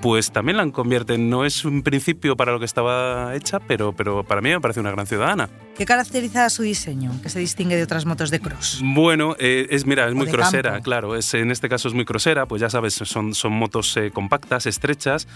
pues 0.00 0.32
también 0.32 0.56
la 0.56 0.70
convierte. 0.70 1.18
No 1.18 1.44
es 1.44 1.64
un 1.64 1.82
principio 1.82 2.36
para 2.36 2.52
lo 2.52 2.58
que 2.58 2.64
estaba 2.64 3.34
hecha, 3.34 3.60
pero, 3.60 3.92
pero 3.92 4.22
para 4.22 4.40
mí 4.40 4.50
me 4.50 4.60
parece 4.60 4.80
una 4.80 4.90
gran 4.90 5.06
ciudadana. 5.06 5.48
¿Qué 5.76 5.86
caracteriza 5.86 6.50
su 6.50 6.62
diseño, 6.62 7.12
que 7.22 7.30
se 7.30 7.38
distingue 7.38 7.76
de 7.76 7.82
otras 7.82 8.04
motos 8.04 8.30
de 8.30 8.40
cross? 8.40 8.80
Bueno, 8.84 9.36
eh, 9.38 9.68
es, 9.70 9.86
mira, 9.86 10.06
es 10.06 10.14
muy 10.14 10.26
crossera, 10.26 10.80
claro. 10.80 11.16
Es, 11.16 11.32
en 11.32 11.50
este 11.50 11.68
caso 11.70 11.88
es 11.88 11.94
muy 11.94 12.04
crossera, 12.04 12.44
pues 12.46 12.60
ya 12.60 12.68
sabes, 12.68 12.94
son, 12.94 13.34
son 13.34 13.52
motos 13.52 13.96
eh, 13.96 14.10
compactas, 14.10 14.66
estrechas. 14.66 15.26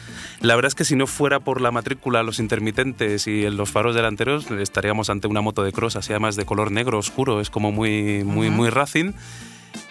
La 0.41 0.55
verdad 0.55 0.69
es 0.69 0.75
que 0.75 0.85
si 0.85 0.95
no 0.95 1.07
fuera 1.07 1.41
por 1.41 1.63
la 1.63 1.71
matrícula, 1.71 2.23
los 2.23 2.39
intermitentes 2.39 3.27
y 3.27 3.49
los 3.49 3.71
faros 3.71 3.95
delanteros, 3.95 4.51
estaríamos 4.51 5.09
ante 5.09 5.27
una 5.27 5.41
moto 5.41 5.65
de 5.65 5.73
cross, 5.73 5.97
así 5.97 6.13
además 6.13 6.37
de 6.37 6.45
color 6.45 6.71
negro 6.71 6.99
oscuro, 6.99 7.41
es 7.41 7.49
como 7.49 7.73
muy, 7.73 8.23
muy, 8.23 8.51
muy 8.51 8.69
racing 8.69 9.13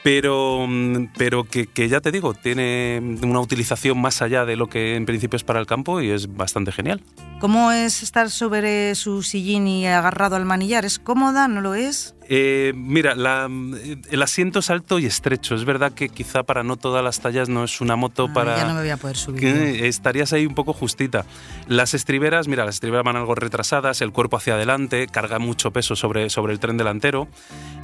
pero, 0.06 0.68
mm, 0.68 1.08
pero 1.18 1.46
que, 1.46 1.90
ya 1.90 2.00
te 2.00 2.12
digo, 2.12 2.36
tiene 2.36 3.02
una 3.24 3.40
utilización 3.40 4.00
más 4.00 4.22
allá 4.22 4.46
de 4.46 4.56
lo 4.56 4.68
que 4.68 4.96
en 4.96 5.08
principio 5.08 5.36
es 5.36 5.44
para 5.44 5.60
el 5.60 5.66
campo 5.66 6.00
y 6.00 6.12
es 6.12 6.32
bastante 6.36 6.72
genial. 6.72 7.02
¿Cómo 7.40 7.72
es 7.72 8.04
estar 8.04 8.30
sobre 8.30 8.94
su 8.94 9.24
sillín 9.24 9.68
y 9.68 9.88
agarrado 9.88 10.36
al 10.36 10.46
manillar? 10.46 10.86
¿Es 10.86 11.00
cómoda? 11.00 11.48
¿No 11.48 11.60
lo 11.60 11.74
es? 11.74 12.16
Eh, 12.28 12.74
mira, 12.76 13.14
el 13.14 14.24
asiento 14.24 14.60
es 14.60 14.70
alto 14.70 15.00
y 15.00 15.06
estrecho. 15.06 15.56
Es 15.56 15.66
verdad 15.66 15.92
que 15.92 16.10
quizá 16.10 16.44
para 16.44 16.64
no 16.64 16.78
todas 16.78 17.04
las 17.04 17.20
tallas 17.20 17.50
no 17.50 17.64
es 17.64 17.82
una 17.82 17.96
moto 17.96 18.28
ah, 18.30 18.34
para... 18.34 18.58
Ya 18.58 18.68
no 18.68 18.74
me 18.74 18.82
voy 18.82 18.90
a 18.90 18.98
poder 18.98 19.18
subir. 19.18 19.44
estarías 19.46 20.34
ahí 20.34 20.46
un 20.46 20.56
poco 20.56 20.74
justita. 20.74 21.26
Las 21.68 21.94
estriberas, 21.94 22.48
mira, 22.48 22.66
las 22.66 22.76
estriberas 22.76 23.06
van 23.06 23.16
algo 23.16 23.36
retrasadas, 23.36 24.02
el 24.02 24.12
cuerpo 24.12 24.38
hacia 24.38 24.54
adelante, 24.54 25.08
carga 25.08 25.40
mucho 25.40 25.72
peso 25.72 25.96
sobre, 25.96 26.30
sobre 26.30 26.54
el 26.54 26.60
tren 26.60 26.78
delantero 26.78 27.28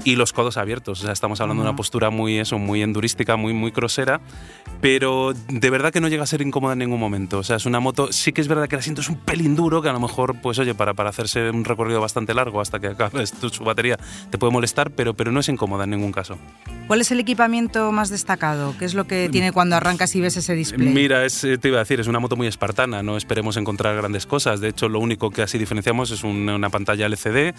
y 0.03 0.15
los 0.15 0.33
codos 0.33 0.57
abiertos. 0.57 1.01
O 1.01 1.03
sea, 1.03 1.13
estamos 1.13 1.41
hablando 1.41 1.63
de 1.63 1.69
una 1.69 1.75
postura 1.75 2.10
muy, 2.11 2.37
eso, 2.37 2.59
muy 2.59 2.83
endurística, 2.83 3.35
muy, 3.35 3.53
muy 3.53 3.71
crosera, 3.71 4.21
pero 4.81 5.33
de 5.47 5.69
verdad 5.69 5.91
que 5.91 6.01
no 6.01 6.07
llega 6.07 6.23
a 6.23 6.27
ser 6.27 6.41
incómoda 6.41 6.73
en 6.73 6.79
ningún 6.79 6.99
momento. 6.99 7.39
O 7.39 7.43
sea, 7.43 7.55
es 7.55 7.65
una 7.65 7.79
moto, 7.79 8.11
sí 8.11 8.31
que 8.31 8.41
es 8.41 8.47
verdad 8.47 8.67
que 8.67 8.75
el 8.75 8.79
asiento 8.79 9.01
es 9.01 9.09
un 9.09 9.17
pelín 9.17 9.55
duro, 9.55 9.81
que 9.81 9.89
a 9.89 9.93
lo 9.93 9.99
mejor, 9.99 10.39
pues 10.41 10.59
oye, 10.59 10.75
para, 10.75 10.93
para 10.93 11.09
hacerse 11.09 11.49
un 11.49 11.65
recorrido 11.65 11.99
bastante 11.99 12.33
largo 12.33 12.61
hasta 12.61 12.79
que 12.79 12.87
acabe 12.87 13.25
su 13.25 13.63
batería 13.63 13.97
te 14.29 14.37
puede 14.37 14.53
molestar, 14.53 14.91
pero, 14.91 15.13
pero 15.13 15.31
no 15.31 15.39
es 15.39 15.49
incómoda 15.49 15.85
en 15.85 15.91
ningún 15.91 16.11
caso. 16.11 16.37
¿Cuál 16.91 16.99
es 16.99 17.11
el 17.11 17.21
equipamiento 17.21 17.89
más 17.93 18.09
destacado? 18.09 18.75
¿Qué 18.77 18.83
es 18.83 18.95
lo 18.95 19.07
que 19.07 19.29
tiene 19.29 19.53
cuando 19.53 19.77
arrancas 19.77 20.13
y 20.13 20.19
ves 20.19 20.35
ese 20.35 20.55
display? 20.55 20.89
Mira, 20.89 21.25
es, 21.25 21.39
te 21.39 21.67
iba 21.69 21.77
a 21.77 21.79
decir, 21.79 22.01
es 22.01 22.07
una 22.07 22.19
moto 22.19 22.35
muy 22.35 22.47
espartana, 22.47 23.01
no 23.01 23.15
esperemos 23.15 23.55
encontrar 23.55 23.95
grandes 23.95 24.25
cosas. 24.25 24.59
De 24.59 24.67
hecho, 24.67 24.89
lo 24.89 24.99
único 24.99 25.29
que 25.29 25.41
así 25.41 25.57
diferenciamos 25.57 26.11
es 26.11 26.25
una, 26.25 26.69
pantalla 26.69 27.05
LCD 27.05 27.53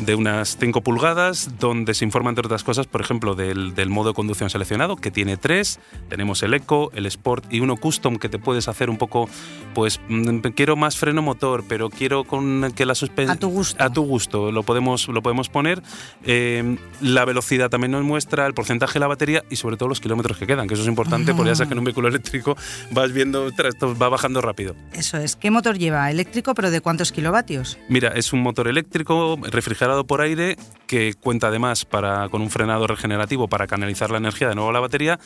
de 0.00 0.14
unas 0.14 0.58
5 0.60 0.82
pulgadas, 0.82 1.58
donde 1.58 1.94
se 1.94 2.04
informa, 2.04 2.28
entre 2.28 2.44
otras 2.44 2.62
cosas, 2.62 2.86
por 2.86 3.00
ejemplo, 3.00 3.34
del, 3.34 3.74
del, 3.74 3.88
modo 3.88 4.10
de 4.10 4.14
conducción 4.14 4.50
seleccionado, 4.50 4.96
que 4.96 5.10
tiene 5.10 5.38
tres. 5.38 5.80
Tenemos 6.10 6.42
el 6.42 6.52
Eco, 6.52 6.90
el 6.94 7.06
Sport 7.06 7.50
y 7.50 7.60
uno 7.60 7.78
Custom, 7.78 8.18
que 8.18 8.28
te 8.28 8.38
puedes 8.38 8.68
hacer 8.68 8.90
un 8.90 8.98
poco, 8.98 9.30
pues, 9.72 9.98
mm, 10.10 10.40
quiero 10.54 10.76
más 10.76 10.98
freno 10.98 11.22
motor, 11.22 11.64
pero 11.66 11.88
quiero 11.88 12.24
con 12.24 12.70
que 12.76 12.84
la 12.84 12.94
suspensión... 12.94 13.38
A 13.38 13.40
tu 13.40 13.48
gusto. 13.48 13.82
A 13.82 13.90
tu 13.90 14.02
gusto, 14.02 14.52
lo 14.52 14.62
podemos, 14.62 15.08
lo 15.08 15.22
podemos 15.22 15.48
poner. 15.48 15.82
Eh, 16.26 16.76
la 17.00 17.24
velocidad 17.24 17.70
también 17.70 17.92
nos 17.92 18.04
muestra, 18.04 18.46
el 18.46 18.52
porcentaje 18.52 18.73
de 18.78 19.00
la 19.00 19.06
batería 19.06 19.44
y 19.50 19.56
sobre 19.56 19.76
todo 19.76 19.88
los 19.88 20.00
kilómetros 20.00 20.38
que 20.38 20.46
quedan, 20.46 20.68
que 20.68 20.74
eso 20.74 20.82
es 20.82 20.88
importante 20.88 21.34
porque 21.34 21.50
ya 21.50 21.54
sabes 21.56 21.68
que 21.68 21.74
en 21.74 21.78
un 21.78 21.84
vehículo 21.84 22.08
eléctrico 22.08 22.56
vas 22.90 23.12
viendo, 23.12 23.48
esto 23.48 23.96
va 23.96 24.08
bajando 24.08 24.40
rápido. 24.40 24.76
Eso 24.92 25.18
es. 25.18 25.36
¿Qué 25.36 25.50
motor 25.50 25.78
lleva? 25.78 26.10
¿Eléctrico, 26.10 26.54
pero 26.54 26.70
de 26.70 26.80
cuántos 26.80 27.12
kilovatios? 27.12 27.78
Mira, 27.88 28.10
es 28.10 28.32
un 28.32 28.40
motor 28.40 28.68
eléctrico 28.68 29.38
refrigerado 29.42 30.06
por 30.06 30.20
aire 30.20 30.56
que 30.86 31.14
cuenta 31.14 31.48
además 31.48 31.84
para, 31.84 32.28
con 32.28 32.42
un 32.42 32.50
frenado 32.50 32.86
regenerativo 32.86 33.48
para 33.48 33.66
canalizar 33.66 34.10
la 34.10 34.18
energía 34.18 34.48
de 34.48 34.54
nuevo 34.54 34.70
a 34.70 34.72
la 34.72 34.80
batería. 34.80 35.18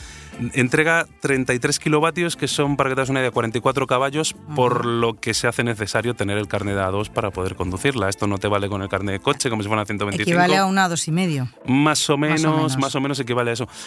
Entrega 0.55 1.07
33 1.21 1.79
kilovatios, 1.79 2.37
que 2.37 2.49
son, 2.49 2.77
para 2.77 2.91
que 2.91 2.95
te 2.95 3.03
das 3.03 3.11
una 3.11 3.21
idea, 3.21 3.31
44 3.31 3.87
caballos, 3.87 4.35
por 4.55 4.87
lo 4.87 5.15
que 5.15 5.35
se 5.35 5.47
hace 5.47 5.65
necesario 5.65 6.15
tener 6.15 6.39
el 6.39 6.49
carnet 6.49 6.77
de 6.77 6.83
A2 6.83 7.11
para 7.11 7.31
poder 7.31 7.57
conducirla. 7.57 8.09
Esto 8.09 8.27
no 8.27 8.39
te 8.39 8.49
vale 8.49 8.69
con 8.69 8.83
el 8.83 8.89
carnet 8.89 9.15
de 9.15 9.21
coche, 9.21 9.51
como 9.51 9.63
si 9.63 9.69
fuera 9.69 9.85
125. 9.85 10.31
Equivale 10.31 10.57
a 10.57 10.67
una 10.67 10.89
A2 10.89 11.09
y 11.09 11.11
medio. 11.13 11.49
Más 11.67 12.09
o 12.11 12.17
menos, 12.17 12.79
más 12.79 12.95
o 12.95 13.01
menos, 13.01 13.19
equivale 13.21 13.38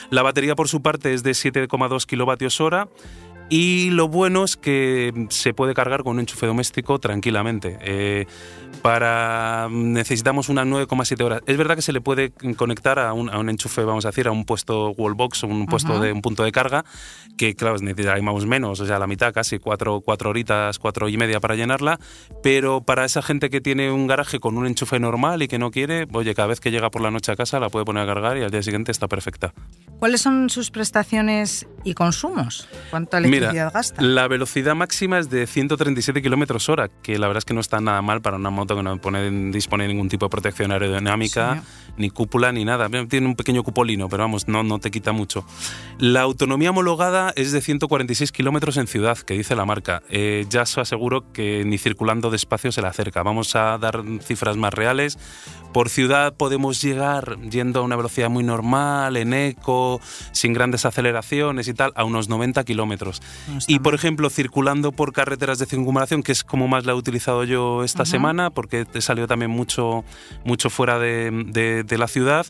La 0.09 0.21
batería, 0.21 0.55
por 0.55 0.67
su 0.67 0.81
parte, 0.81 1.13
es 1.13 1.23
de 1.23 1.31
7,2 1.31 2.05
kilovatios 2.05 2.61
hora. 2.61 2.87
Y 3.51 3.89
lo 3.89 4.07
bueno 4.07 4.45
es 4.45 4.55
que 4.55 5.27
se 5.27 5.53
puede 5.53 5.73
cargar 5.73 6.03
con 6.03 6.13
un 6.13 6.21
enchufe 6.21 6.45
doméstico 6.45 6.99
tranquilamente. 6.99 7.77
Eh, 7.81 8.25
para 8.81 9.67
necesitamos 9.69 10.47
unas 10.47 10.65
9,7 10.65 11.21
horas. 11.21 11.41
Es 11.45 11.57
verdad 11.57 11.75
que 11.75 11.81
se 11.81 11.91
le 11.91 11.99
puede 11.99 12.31
conectar 12.55 12.97
a 12.97 13.11
un, 13.11 13.29
a 13.29 13.37
un, 13.37 13.49
enchufe, 13.49 13.83
vamos 13.83 14.05
a 14.05 14.07
decir, 14.07 14.27
a 14.27 14.31
un 14.31 14.45
puesto 14.45 14.91
wallbox, 14.91 15.43
un 15.43 15.65
puesto 15.65 15.99
de 15.99 16.13
un 16.13 16.21
punto 16.21 16.45
de 16.45 16.53
carga, 16.53 16.85
que 17.37 17.53
claro, 17.53 17.77
necesitaríamos 17.79 18.45
menos, 18.45 18.79
o 18.79 18.85
sea, 18.85 18.99
la 18.99 19.07
mitad, 19.07 19.33
casi 19.33 19.59
cuatro, 19.59 19.99
cuatro 19.99 20.29
horitas, 20.29 20.79
cuatro 20.79 21.09
y 21.09 21.17
media 21.17 21.41
para 21.41 21.55
llenarla, 21.55 21.99
pero 22.41 22.81
para 22.81 23.03
esa 23.03 23.21
gente 23.21 23.49
que 23.49 23.59
tiene 23.59 23.91
un 23.91 24.07
garaje 24.07 24.39
con 24.39 24.57
un 24.57 24.65
enchufe 24.65 24.97
normal 24.99 25.41
y 25.41 25.49
que 25.49 25.59
no 25.59 25.71
quiere, 25.71 26.07
oye, 26.13 26.33
cada 26.33 26.47
vez 26.47 26.61
que 26.61 26.71
llega 26.71 26.89
por 26.89 27.01
la 27.01 27.11
noche 27.11 27.33
a 27.33 27.35
casa 27.35 27.59
la 27.59 27.69
puede 27.69 27.83
poner 27.83 28.03
a 28.03 28.05
cargar 28.05 28.37
y 28.37 28.43
al 28.43 28.51
día 28.51 28.63
siguiente 28.63 28.93
está 28.93 29.09
perfecta. 29.09 29.53
¿Cuáles 29.99 30.21
son 30.21 30.49
sus 30.49 30.71
prestaciones 30.71 31.67
y 31.83 31.93
consumos? 31.93 32.67
¿Cuánta 32.89 33.17
electricidad 33.17 33.40
gasta? 33.47 34.01
La 34.01 34.27
velocidad 34.27 34.75
máxima 34.75 35.19
es 35.19 35.29
de 35.29 35.47
137 35.47 36.21
kilómetros 36.21 36.69
hora, 36.69 36.89
que 36.89 37.17
la 37.17 37.27
verdad 37.27 37.39
es 37.39 37.45
que 37.45 37.53
no 37.53 37.61
está 37.61 37.81
nada 37.81 38.01
mal 38.01 38.21
para 38.21 38.37
una 38.37 38.49
moto 38.49 38.75
que 38.75 38.83
no 38.83 38.97
pone, 38.99 39.51
dispone 39.51 39.85
de 39.85 39.89
ningún 39.89 40.09
tipo 40.09 40.25
de 40.25 40.29
protección 40.29 40.71
aerodinámica, 40.71 41.63
ni 41.97 42.09
cúpula, 42.09 42.51
ni 42.51 42.65
nada. 42.65 42.89
Tiene 43.07 43.27
un 43.27 43.35
pequeño 43.35 43.63
cupolino, 43.63 44.09
pero 44.09 44.23
vamos, 44.23 44.47
no, 44.47 44.63
no 44.63 44.79
te 44.79 44.91
quita 44.91 45.11
mucho. 45.11 45.45
La 45.99 46.21
autonomía 46.21 46.71
homologada 46.71 47.33
es 47.35 47.51
de 47.51 47.61
146 47.61 48.31
kilómetros 48.31 48.77
en 48.77 48.87
ciudad, 48.87 49.17
que 49.17 49.33
dice 49.35 49.55
la 49.55 49.65
marca. 49.65 50.03
Eh, 50.09 50.45
ya 50.49 50.63
os 50.63 50.77
aseguro 50.77 51.31
que 51.31 51.63
ni 51.65 51.77
circulando 51.77 52.31
despacio 52.31 52.71
se 52.71 52.81
le 52.81 52.87
acerca. 52.87 53.23
Vamos 53.23 53.55
a 53.55 53.77
dar 53.77 54.03
cifras 54.21 54.57
más 54.57 54.73
reales. 54.73 55.17
Por 55.73 55.89
ciudad 55.89 56.33
podemos 56.33 56.81
llegar 56.81 57.39
yendo 57.49 57.79
a 57.79 57.83
una 57.83 57.95
velocidad 57.95 58.29
muy 58.29 58.43
normal, 58.43 59.15
en 59.15 59.33
eco, 59.33 60.01
sin 60.33 60.53
grandes 60.53 60.85
aceleraciones 60.85 61.67
y 61.69 61.73
tal, 61.73 61.93
a 61.95 62.03
unos 62.03 62.27
90 62.27 62.63
kilómetros. 62.65 63.21
Y 63.67 63.79
por 63.79 63.95
ejemplo, 63.95 64.29
circulando 64.29 64.91
por 64.91 65.13
carreteras 65.13 65.59
de 65.59 65.65
circunvalación, 65.65 66.23
que 66.23 66.31
es 66.31 66.43
como 66.43 66.67
más 66.67 66.85
la 66.85 66.93
he 66.93 66.95
utilizado 66.95 67.43
yo 67.43 67.83
esta 67.83 68.05
semana, 68.05 68.49
porque 68.49 68.85
he 68.93 69.01
salido 69.01 69.27
también 69.27 69.51
mucho, 69.51 70.03
mucho 70.45 70.69
fuera 70.69 70.99
de, 70.99 71.95
la 71.97 72.07
ciudad, 72.07 72.45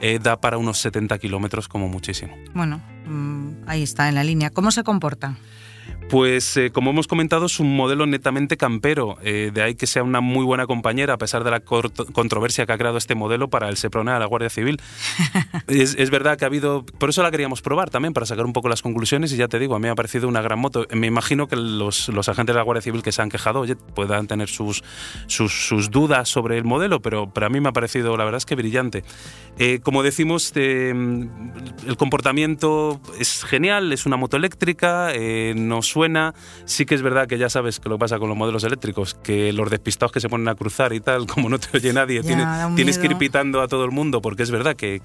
eh, 0.00 0.18
da 0.22 0.40
para 0.40 0.58
unos 0.58 0.78
70 0.78 1.18
kilómetros 1.18 1.68
como 1.68 1.88
muchísimo. 1.88 2.36
Bueno, 2.54 2.80
mm, 3.06 3.68
ahí 3.68 3.82
está 3.82 4.08
en 4.08 4.14
la 4.14 4.24
línea. 4.24 4.50
¿Cómo 4.50 4.70
se 4.70 4.82
comporta? 4.82 5.36
Pues 6.08 6.56
eh, 6.56 6.70
como 6.70 6.90
hemos 6.90 7.08
comentado 7.08 7.46
es 7.46 7.58
un 7.58 7.74
modelo 7.74 8.06
netamente 8.06 8.56
campero, 8.56 9.18
eh, 9.22 9.50
de 9.52 9.62
ahí 9.62 9.74
que 9.74 9.88
sea 9.88 10.04
una 10.04 10.20
muy 10.20 10.44
buena 10.44 10.68
compañera 10.68 11.14
a 11.14 11.18
pesar 11.18 11.42
de 11.42 11.50
la 11.50 11.60
controversia 11.60 12.64
que 12.64 12.72
ha 12.72 12.78
creado 12.78 12.96
este 12.96 13.16
modelo 13.16 13.50
para 13.50 13.68
el 13.68 13.76
SEPRONA 13.76 14.14
de 14.14 14.20
la 14.20 14.26
Guardia 14.26 14.48
Civil. 14.48 14.80
es, 15.66 16.10
verdad 16.10 16.38
que 16.38 16.44
ha 16.44 16.46
habido, 16.48 16.86
por 16.86 17.08
eso 17.08 17.24
la 17.24 17.32
queríamos 17.32 17.60
probar 17.60 17.90
también, 17.90 18.14
para 18.14 18.24
sacar 18.24 18.46
un 18.46 18.52
poco 18.52 18.68
las 18.68 18.82
conclusiones 18.82 19.32
y 19.32 19.36
ya 19.36 19.48
te 19.48 19.58
digo, 19.58 19.74
a 19.74 19.80
mí 19.80 19.84
me 19.84 19.88
ha 19.88 19.94
parecido 19.96 20.28
una 20.28 20.42
gran 20.42 20.60
moto. 20.60 20.86
Me 20.92 21.08
imagino 21.08 21.48
que 21.48 21.56
los, 21.56 22.08
agentes 22.08 22.54
de 22.54 22.58
la 22.58 22.62
Guardia 22.62 22.82
Civil 22.82 23.02
que 23.02 23.10
se 23.10 23.22
han 23.22 23.28
quejado 23.28 23.60
oye, 23.60 23.74
puedan 23.74 24.28
tener 24.28 24.48
sus, 24.48 24.84
sus, 25.26 25.90
dudas 25.90 26.28
sobre 26.28 26.56
el 26.56 26.64
modelo, 26.64 27.02
pero, 27.02 27.32
pero 27.32 27.46
a 27.46 27.48
mí 27.48 27.60
me 27.60 27.70
ha 27.70 27.72
parecido 27.72 28.16
la 28.16 28.24
verdad 28.24 28.38
es 28.38 28.46
que 28.46 28.54
brillante. 28.54 29.02
Eh, 29.58 29.80
como 29.82 30.04
decimos, 30.04 30.52
el 30.54 31.28
comportamiento 31.98 33.00
es 33.18 33.42
genial, 33.42 33.92
es 33.92 34.06
una 34.06 34.16
moto 34.16 34.36
eléctrica, 34.36 35.12
no 35.56 35.82
suena. 35.96 36.34
Sí 36.66 36.84
que 36.84 36.94
es 36.94 37.00
verdad 37.00 37.26
que 37.26 37.38
ya 37.38 37.48
sabes 37.48 37.80
que 37.80 37.88
lo 37.88 37.96
que 37.96 38.00
pasa 38.00 38.18
con 38.18 38.28
los 38.28 38.36
modelos 38.36 38.64
eléctricos, 38.64 39.14
que 39.14 39.50
los 39.54 39.70
despistados 39.70 40.12
que 40.12 40.20
se 40.20 40.28
ponen 40.28 40.46
a 40.48 40.54
cruzar 40.54 40.92
y 40.92 41.00
tal, 41.00 41.26
como 41.32 41.48
no 41.48 41.58
te 41.58 41.74
oye 41.74 41.92
nadie, 41.94 42.22
tienes, 42.22 42.98
que 42.98 43.06
ir 43.06 43.16
pitando 43.16 43.62
a 43.62 43.68
todo 43.68 43.86
el 43.86 43.92
mundo, 43.92 44.20
porque 44.20 44.42
es 44.42 44.50
verdad 44.50 44.76
que, 44.76 45.00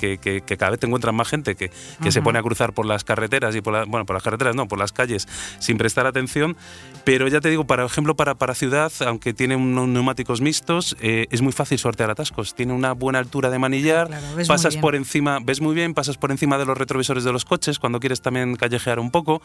cada 0.57 0.71
vez 0.71 0.79
te 0.81 0.87
encuentras 0.87 1.15
más 1.15 1.29
gente 1.29 1.55
que, 1.55 1.71
se 2.11 2.21
pone 2.21 2.39
a 2.39 2.43
cruzar 2.43 2.73
por 2.73 2.85
las 2.85 3.05
carreteras 3.05 3.55
y 3.55 3.61
por 3.61 3.87
bueno, 3.87 4.05
por 4.05 4.15
las 4.15 4.23
carreteras 4.23 4.53
no, 4.53 4.67
por 4.67 4.77
las 4.79 4.91
calles 4.91 5.29
sin 5.59 5.77
prestar 5.77 6.05
atención. 6.07 6.57
Pero 7.05 7.29
ya 7.29 7.39
te 7.39 7.49
digo, 7.49 7.63
por 7.65 7.79
ejemplo, 7.79 8.15
para, 8.17 8.35
para 8.35 8.53
ciudad, 8.53 8.91
aunque 9.07 9.33
tiene 9.33 9.55
unos 9.55 9.87
neumáticos 9.87 10.41
mixtos, 10.41 10.97
eh, 10.99 11.27
es 11.31 11.41
muy 11.41 11.53
fácil 11.53 11.79
sortear 11.79 12.11
atascos. 12.11 12.53
Tiene 12.53 12.73
una 12.73 12.91
buena 12.91 13.19
altura 13.19 13.49
de 13.49 13.59
manillar, 13.59 14.09
pasas 14.45 14.75
por 14.75 14.95
encima, 14.95 15.39
ves 15.41 15.61
muy 15.61 15.73
bien, 15.73 15.93
pasas 15.93 16.17
por 16.17 16.31
encima 16.31 16.57
de 16.57 16.65
los 16.65 16.77
retrovisores 16.77 17.23
de 17.23 17.31
los 17.31 17.45
coches 17.45 17.79
cuando 17.79 18.01
quieres 18.01 18.21
también 18.21 18.57
callejear 18.57 18.99
un 18.99 19.09
poco. 19.09 19.41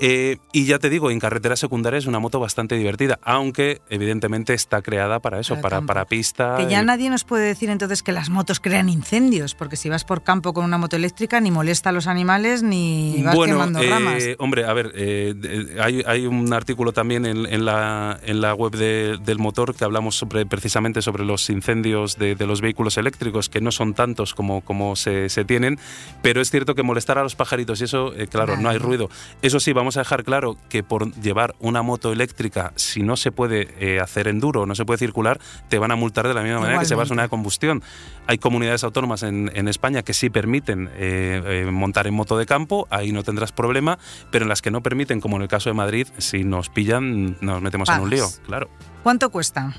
Eh, 0.00 0.38
y 0.52 0.64
ya 0.64 0.77
ya 0.78 0.80
te 0.80 0.90
digo, 0.90 1.10
en 1.10 1.18
carretera 1.18 1.56
secundaria 1.56 1.98
es 1.98 2.06
una 2.06 2.20
moto 2.20 2.38
bastante 2.38 2.76
divertida, 2.76 3.18
aunque 3.22 3.80
evidentemente 3.90 4.54
está 4.54 4.80
creada 4.80 5.18
para 5.18 5.40
eso, 5.40 5.60
para, 5.60 5.80
para, 5.80 6.04
pista. 6.04 6.56
Que 6.56 6.68
ya 6.68 6.82
nadie 6.82 7.10
nos 7.10 7.24
puede 7.24 7.46
decir 7.46 7.68
entonces 7.68 8.04
que 8.04 8.12
las 8.12 8.30
motos 8.30 8.60
crean 8.60 8.88
incendios, 8.88 9.56
porque 9.56 9.74
si 9.74 9.88
vas 9.88 10.04
por 10.04 10.22
campo 10.22 10.52
con 10.52 10.64
una 10.64 10.78
moto 10.78 10.94
eléctrica 10.94 11.40
ni 11.40 11.50
molesta 11.50 11.90
a 11.90 11.92
los 11.92 12.06
animales 12.06 12.62
ni 12.62 13.20
vas 13.24 13.36
quemando 13.36 13.80
eh, 13.80 13.90
ramas. 13.90 14.24
Hombre, 14.38 14.66
a 14.66 14.72
ver, 14.72 14.92
eh, 14.94 15.76
hay, 15.82 16.04
hay, 16.06 16.26
un 16.26 16.52
artículo 16.52 16.92
también 16.92 17.26
en, 17.26 17.64
la, 17.64 18.20
en 18.22 18.40
la 18.40 18.54
web 18.54 18.72
del 18.72 19.38
motor 19.38 19.74
que 19.74 19.84
hablamos 19.84 20.14
sobre, 20.14 20.46
precisamente 20.46 21.02
sobre 21.02 21.24
los 21.24 21.50
incendios 21.50 22.18
de, 22.18 22.36
los 22.46 22.60
vehículos 22.60 22.98
eléctricos, 22.98 23.48
que 23.48 23.60
no 23.60 23.72
son 23.72 23.94
tantos 23.94 24.32
como, 24.32 24.60
como 24.60 24.94
se, 24.94 25.28
se, 25.28 25.44
tienen, 25.44 25.80
pero 26.22 26.40
es 26.40 26.50
cierto 26.50 26.76
que 26.76 26.84
molestar 26.84 27.18
a 27.18 27.24
los 27.24 27.34
pajaritos 27.34 27.80
y 27.80 27.84
eso, 27.84 28.14
eh, 28.14 28.28
claro, 28.28 28.56
no 28.56 28.68
hay 28.68 28.78
ruido. 28.78 29.10
Eso 29.42 29.58
sí, 29.58 29.72
vamos 29.72 29.96
a 29.96 30.00
dejar 30.00 30.22
claro 30.22 30.56
que 30.68 30.82
por 30.82 31.12
llevar 31.20 31.54
una 31.60 31.82
moto 31.82 32.12
eléctrica, 32.12 32.72
si 32.76 33.02
no 33.02 33.16
se 33.16 33.32
puede 33.32 33.68
eh, 33.78 34.00
hacer 34.00 34.28
enduro, 34.28 34.66
no 34.66 34.74
se 34.74 34.84
puede 34.84 34.98
circular, 34.98 35.40
te 35.68 35.78
van 35.78 35.90
a 35.90 35.96
multar 35.96 36.28
de 36.28 36.34
la 36.34 36.42
misma 36.42 36.60
manera 36.60 36.80
que 36.80 36.86
si 36.86 36.94
vas 36.94 37.10
una 37.10 37.22
de 37.22 37.28
combustión. 37.28 37.82
Hay 38.26 38.38
comunidades 38.38 38.84
autónomas 38.84 39.22
en, 39.22 39.50
en 39.54 39.68
España 39.68 40.02
que 40.02 40.14
sí 40.14 40.30
permiten 40.30 40.90
eh, 40.94 41.68
montar 41.70 42.06
en 42.06 42.14
moto 42.14 42.36
de 42.36 42.46
campo, 42.46 42.86
ahí 42.90 43.12
no 43.12 43.22
tendrás 43.22 43.52
problema, 43.52 43.98
pero 44.30 44.44
en 44.44 44.48
las 44.48 44.62
que 44.62 44.70
no 44.70 44.82
permiten, 44.82 45.20
como 45.20 45.36
en 45.36 45.42
el 45.42 45.48
caso 45.48 45.70
de 45.70 45.74
Madrid, 45.74 46.06
si 46.18 46.44
nos 46.44 46.68
pillan, 46.68 47.36
nos 47.40 47.62
metemos 47.62 47.88
en 47.88 48.00
un 48.00 48.10
lío, 48.10 48.26
claro. 48.46 48.68
¿Cuánto 49.02 49.30
cuesta? 49.30 49.74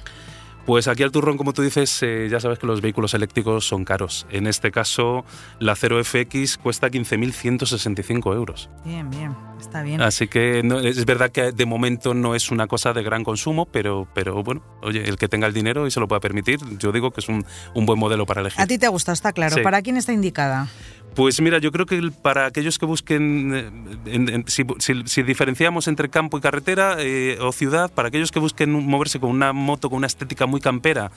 Pues 0.69 0.87
aquí 0.87 1.01
al 1.01 1.11
turrón, 1.11 1.35
como 1.35 1.51
tú 1.51 1.63
dices, 1.63 1.97
eh, 2.03 2.27
ya 2.29 2.39
sabes 2.39 2.59
que 2.59 2.67
los 2.67 2.79
vehículos 2.79 3.15
eléctricos 3.15 3.67
son 3.67 3.85
caros. 3.85 4.27
En 4.29 4.45
este 4.45 4.69
caso, 4.69 5.25
la 5.57 5.73
0FX 5.73 6.59
cuesta 6.59 6.91
15.165 6.91 8.35
euros. 8.35 8.69
Bien, 8.85 9.09
bien, 9.09 9.35
está 9.59 9.81
bien. 9.81 9.99
Así 9.99 10.27
que 10.27 10.59
es 10.59 11.05
verdad 11.05 11.31
que 11.31 11.53
de 11.53 11.65
momento 11.65 12.13
no 12.13 12.35
es 12.35 12.51
una 12.51 12.67
cosa 12.67 12.93
de 12.93 13.01
gran 13.01 13.23
consumo, 13.23 13.65
pero, 13.65 14.07
pero 14.13 14.43
bueno, 14.43 14.61
oye, 14.83 15.09
el 15.09 15.17
que 15.17 15.27
tenga 15.27 15.47
el 15.47 15.55
dinero 15.55 15.87
y 15.87 15.91
se 15.91 15.99
lo 15.99 16.07
pueda 16.07 16.19
permitir, 16.19 16.59
yo 16.77 16.91
digo 16.91 17.09
que 17.09 17.21
es 17.21 17.29
un, 17.29 17.43
un 17.73 17.87
buen 17.87 17.97
modelo 17.97 18.27
para 18.27 18.41
elegir. 18.41 18.61
A 18.61 18.67
ti 18.67 18.77
te 18.77 18.89
gusta, 18.89 19.11
está 19.11 19.33
claro. 19.33 19.63
¿Para 19.63 19.81
quién 19.81 19.97
está 19.97 20.13
indicada? 20.13 20.67
Pues 21.15 21.41
mira, 21.41 21.57
yo 21.57 21.71
creo 21.71 21.85
que 21.85 22.11
para 22.21 22.45
aquellos 22.45 22.79
que 22.79 22.85
busquen, 22.85 23.91
eh, 24.05 24.43
si, 24.47 25.23
diferenciamos 25.23 25.87
entre 25.87 26.09
campo 26.09 26.37
y 26.37 26.41
carretera 26.41 26.95
eh, 26.99 27.37
o 27.41 27.51
ciudad, 27.51 27.91
para 27.91 28.07
aquellos 28.07 28.31
que 28.31 28.39
busquen 28.39 28.71
moverse 28.71 29.19
con 29.19 29.29
una 29.29 29.51
moto 29.51 29.89
con 29.89 29.97
una 29.97 30.07
estética 30.07 30.45
muy 30.45 30.61
campera, 30.61 31.11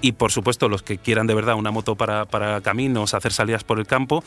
y 0.00 0.12
por 0.12 0.30
supuesto 0.32 0.68
los 0.68 0.82
que 0.82 0.98
quieran 0.98 1.26
de 1.26 1.34
verdad 1.34 1.56
una 1.56 1.70
moto 1.70 1.96
para, 1.96 2.24
para, 2.24 2.60
caminos, 2.60 3.14
hacer 3.14 3.32
salidas 3.32 3.64
por 3.64 3.78
el 3.78 3.86
campo, 3.86 4.22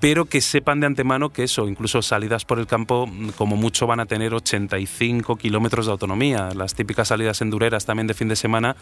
pero 0.00 0.24
que 0.24 0.40
sepan 0.40 0.80
de 0.80 0.86
antemano 0.86 1.30
que 1.30 1.44
eso, 1.44 1.68
incluso 1.68 2.02
salidas 2.02 2.44
por 2.44 2.58
el 2.58 2.66
campo, 2.66 3.08
como 3.36 3.56
mucho 3.56 3.86
van 3.86 4.00
a 4.00 4.06
tener 4.06 4.34
85 4.34 5.36
kilómetros 5.36 5.86
de 5.86 5.92
autonomía. 5.92 6.50
Las 6.54 6.74
típicas 6.74 7.08
salidas 7.08 7.40
endureras 7.40 7.86
también 7.86 8.06
de 8.06 8.14
fin 8.14 8.28
de 8.28 8.36
semana 8.36 8.76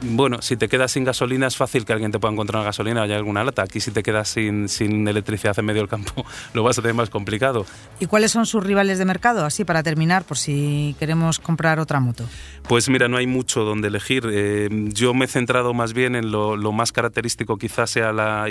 bueno, 0.00 0.40
si 0.42 0.56
te 0.56 0.68
quedas 0.68 0.92
sin 0.92 1.04
gasolina 1.04 1.46
es 1.46 1.56
fácil 1.56 1.84
que 1.84 1.92
alguien 1.92 2.12
te 2.12 2.18
pueda 2.18 2.32
encontrar 2.32 2.60
una 2.60 2.66
gasolina 2.66 3.00
o 3.00 3.04
haya 3.04 3.16
alguna 3.16 3.42
lata. 3.42 3.62
Aquí 3.62 3.80
si 3.80 3.90
te 3.90 4.02
quedas 4.02 4.28
sin, 4.28 4.68
sin 4.68 5.06
electricidad 5.08 5.58
en 5.58 5.64
medio 5.64 5.82
del 5.82 5.88
campo 5.88 6.24
lo 6.54 6.62
vas 6.62 6.78
a 6.78 6.82
tener 6.82 6.94
más 6.94 7.10
complicado. 7.10 7.66
¿Y 7.98 8.06
cuáles 8.06 8.30
son 8.30 8.46
sus 8.46 8.62
rivales 8.64 8.98
de 8.98 9.04
mercado? 9.04 9.44
Así 9.44 9.64
para 9.64 9.82
terminar, 9.82 10.24
por 10.24 10.38
si 10.38 10.94
queremos 10.98 11.38
comprar 11.38 11.80
otra 11.80 12.00
moto. 12.00 12.24
Pues 12.68 12.88
mira, 12.88 13.08
no 13.08 13.16
hay 13.16 13.26
mucho 13.26 13.64
donde 13.64 13.88
elegir. 13.88 14.28
Eh, 14.30 14.68
yo 14.92 15.14
me 15.14 15.24
he 15.24 15.28
centrado 15.28 15.74
más 15.74 15.92
bien 15.92 16.14
en 16.14 16.30
lo, 16.30 16.56
más 16.72 16.92
característico 16.92 17.56
quizás 17.56 17.90
sea 17.90 18.12
la... 18.12 18.46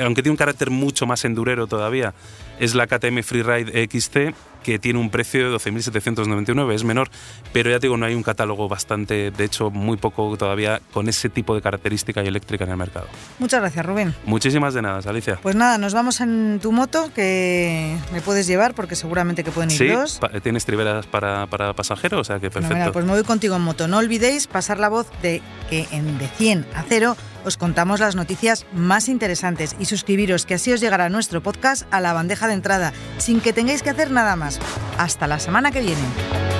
aunque 0.00 0.22
tiene 0.22 0.30
un 0.30 0.36
carácter 0.36 0.70
mucho 0.70 1.06
más 1.06 1.24
endurero 1.24 1.66
todavía, 1.66 2.14
es 2.60 2.74
la 2.74 2.86
KTM 2.86 3.22
Freeride 3.22 3.88
XT 3.88 4.34
que 4.66 4.80
tiene 4.80 4.98
un 4.98 5.10
precio 5.10 5.48
de 5.48 5.56
12.799, 5.56 6.74
es 6.74 6.82
menor, 6.82 7.08
pero 7.52 7.70
ya 7.70 7.78
te 7.78 7.86
digo, 7.86 7.96
no 7.96 8.04
hay 8.04 8.16
un 8.16 8.24
catálogo 8.24 8.68
bastante, 8.68 9.30
de 9.30 9.44
hecho, 9.44 9.70
muy 9.70 9.96
poco 9.96 10.36
todavía 10.36 10.80
con 10.92 11.08
ese 11.08 11.28
tipo 11.28 11.54
de 11.54 11.62
característica 11.62 12.24
y 12.24 12.26
eléctrica 12.26 12.64
en 12.64 12.70
el 12.70 12.76
mercado. 12.76 13.06
Muchas 13.38 13.60
gracias, 13.60 13.86
Rubén. 13.86 14.12
Muchísimas 14.24 14.74
de 14.74 14.82
nada, 14.82 15.08
Alicia. 15.08 15.38
Pues 15.40 15.54
nada, 15.54 15.78
nos 15.78 15.94
vamos 15.94 16.20
en 16.20 16.58
tu 16.60 16.72
moto, 16.72 17.12
que 17.14 17.96
me 18.12 18.20
puedes 18.22 18.48
llevar, 18.48 18.74
porque 18.74 18.96
seguramente 18.96 19.44
que 19.44 19.52
pueden 19.52 19.70
ir 19.70 19.78
sí, 19.78 19.86
dos. 19.86 20.18
tienes 20.42 20.64
triveras 20.64 21.06
para, 21.06 21.46
para 21.46 21.72
pasajeros, 21.72 22.22
o 22.22 22.24
sea 22.24 22.40
que 22.40 22.50
perfecto. 22.50 22.92
pues 22.92 23.04
me 23.04 23.12
voy 23.12 23.22
contigo 23.22 23.54
en 23.54 23.62
moto. 23.62 23.86
No 23.86 23.98
olvidéis 23.98 24.48
pasar 24.48 24.80
la 24.80 24.88
voz 24.88 25.06
de 25.22 25.42
que 25.70 25.86
en 25.92 26.18
De 26.18 26.26
100 26.26 26.66
a 26.74 26.82
0 26.88 27.16
os 27.46 27.56
contamos 27.56 28.00
las 28.00 28.16
noticias 28.16 28.66
más 28.72 29.08
interesantes 29.08 29.76
y 29.78 29.86
suscribiros 29.86 30.44
que 30.44 30.54
así 30.54 30.72
os 30.72 30.80
llegará 30.80 31.08
nuestro 31.08 31.42
podcast 31.42 31.86
a 31.90 32.00
la 32.00 32.12
bandeja 32.12 32.48
de 32.48 32.54
entrada, 32.54 32.92
sin 33.18 33.40
que 33.40 33.52
tengáis 33.52 33.82
que 33.82 33.90
hacer 33.90 34.10
nada 34.10 34.36
más. 34.36 34.58
Hasta 34.98 35.26
la 35.26 35.38
semana 35.38 35.70
que 35.70 35.80
viene. 35.80 36.55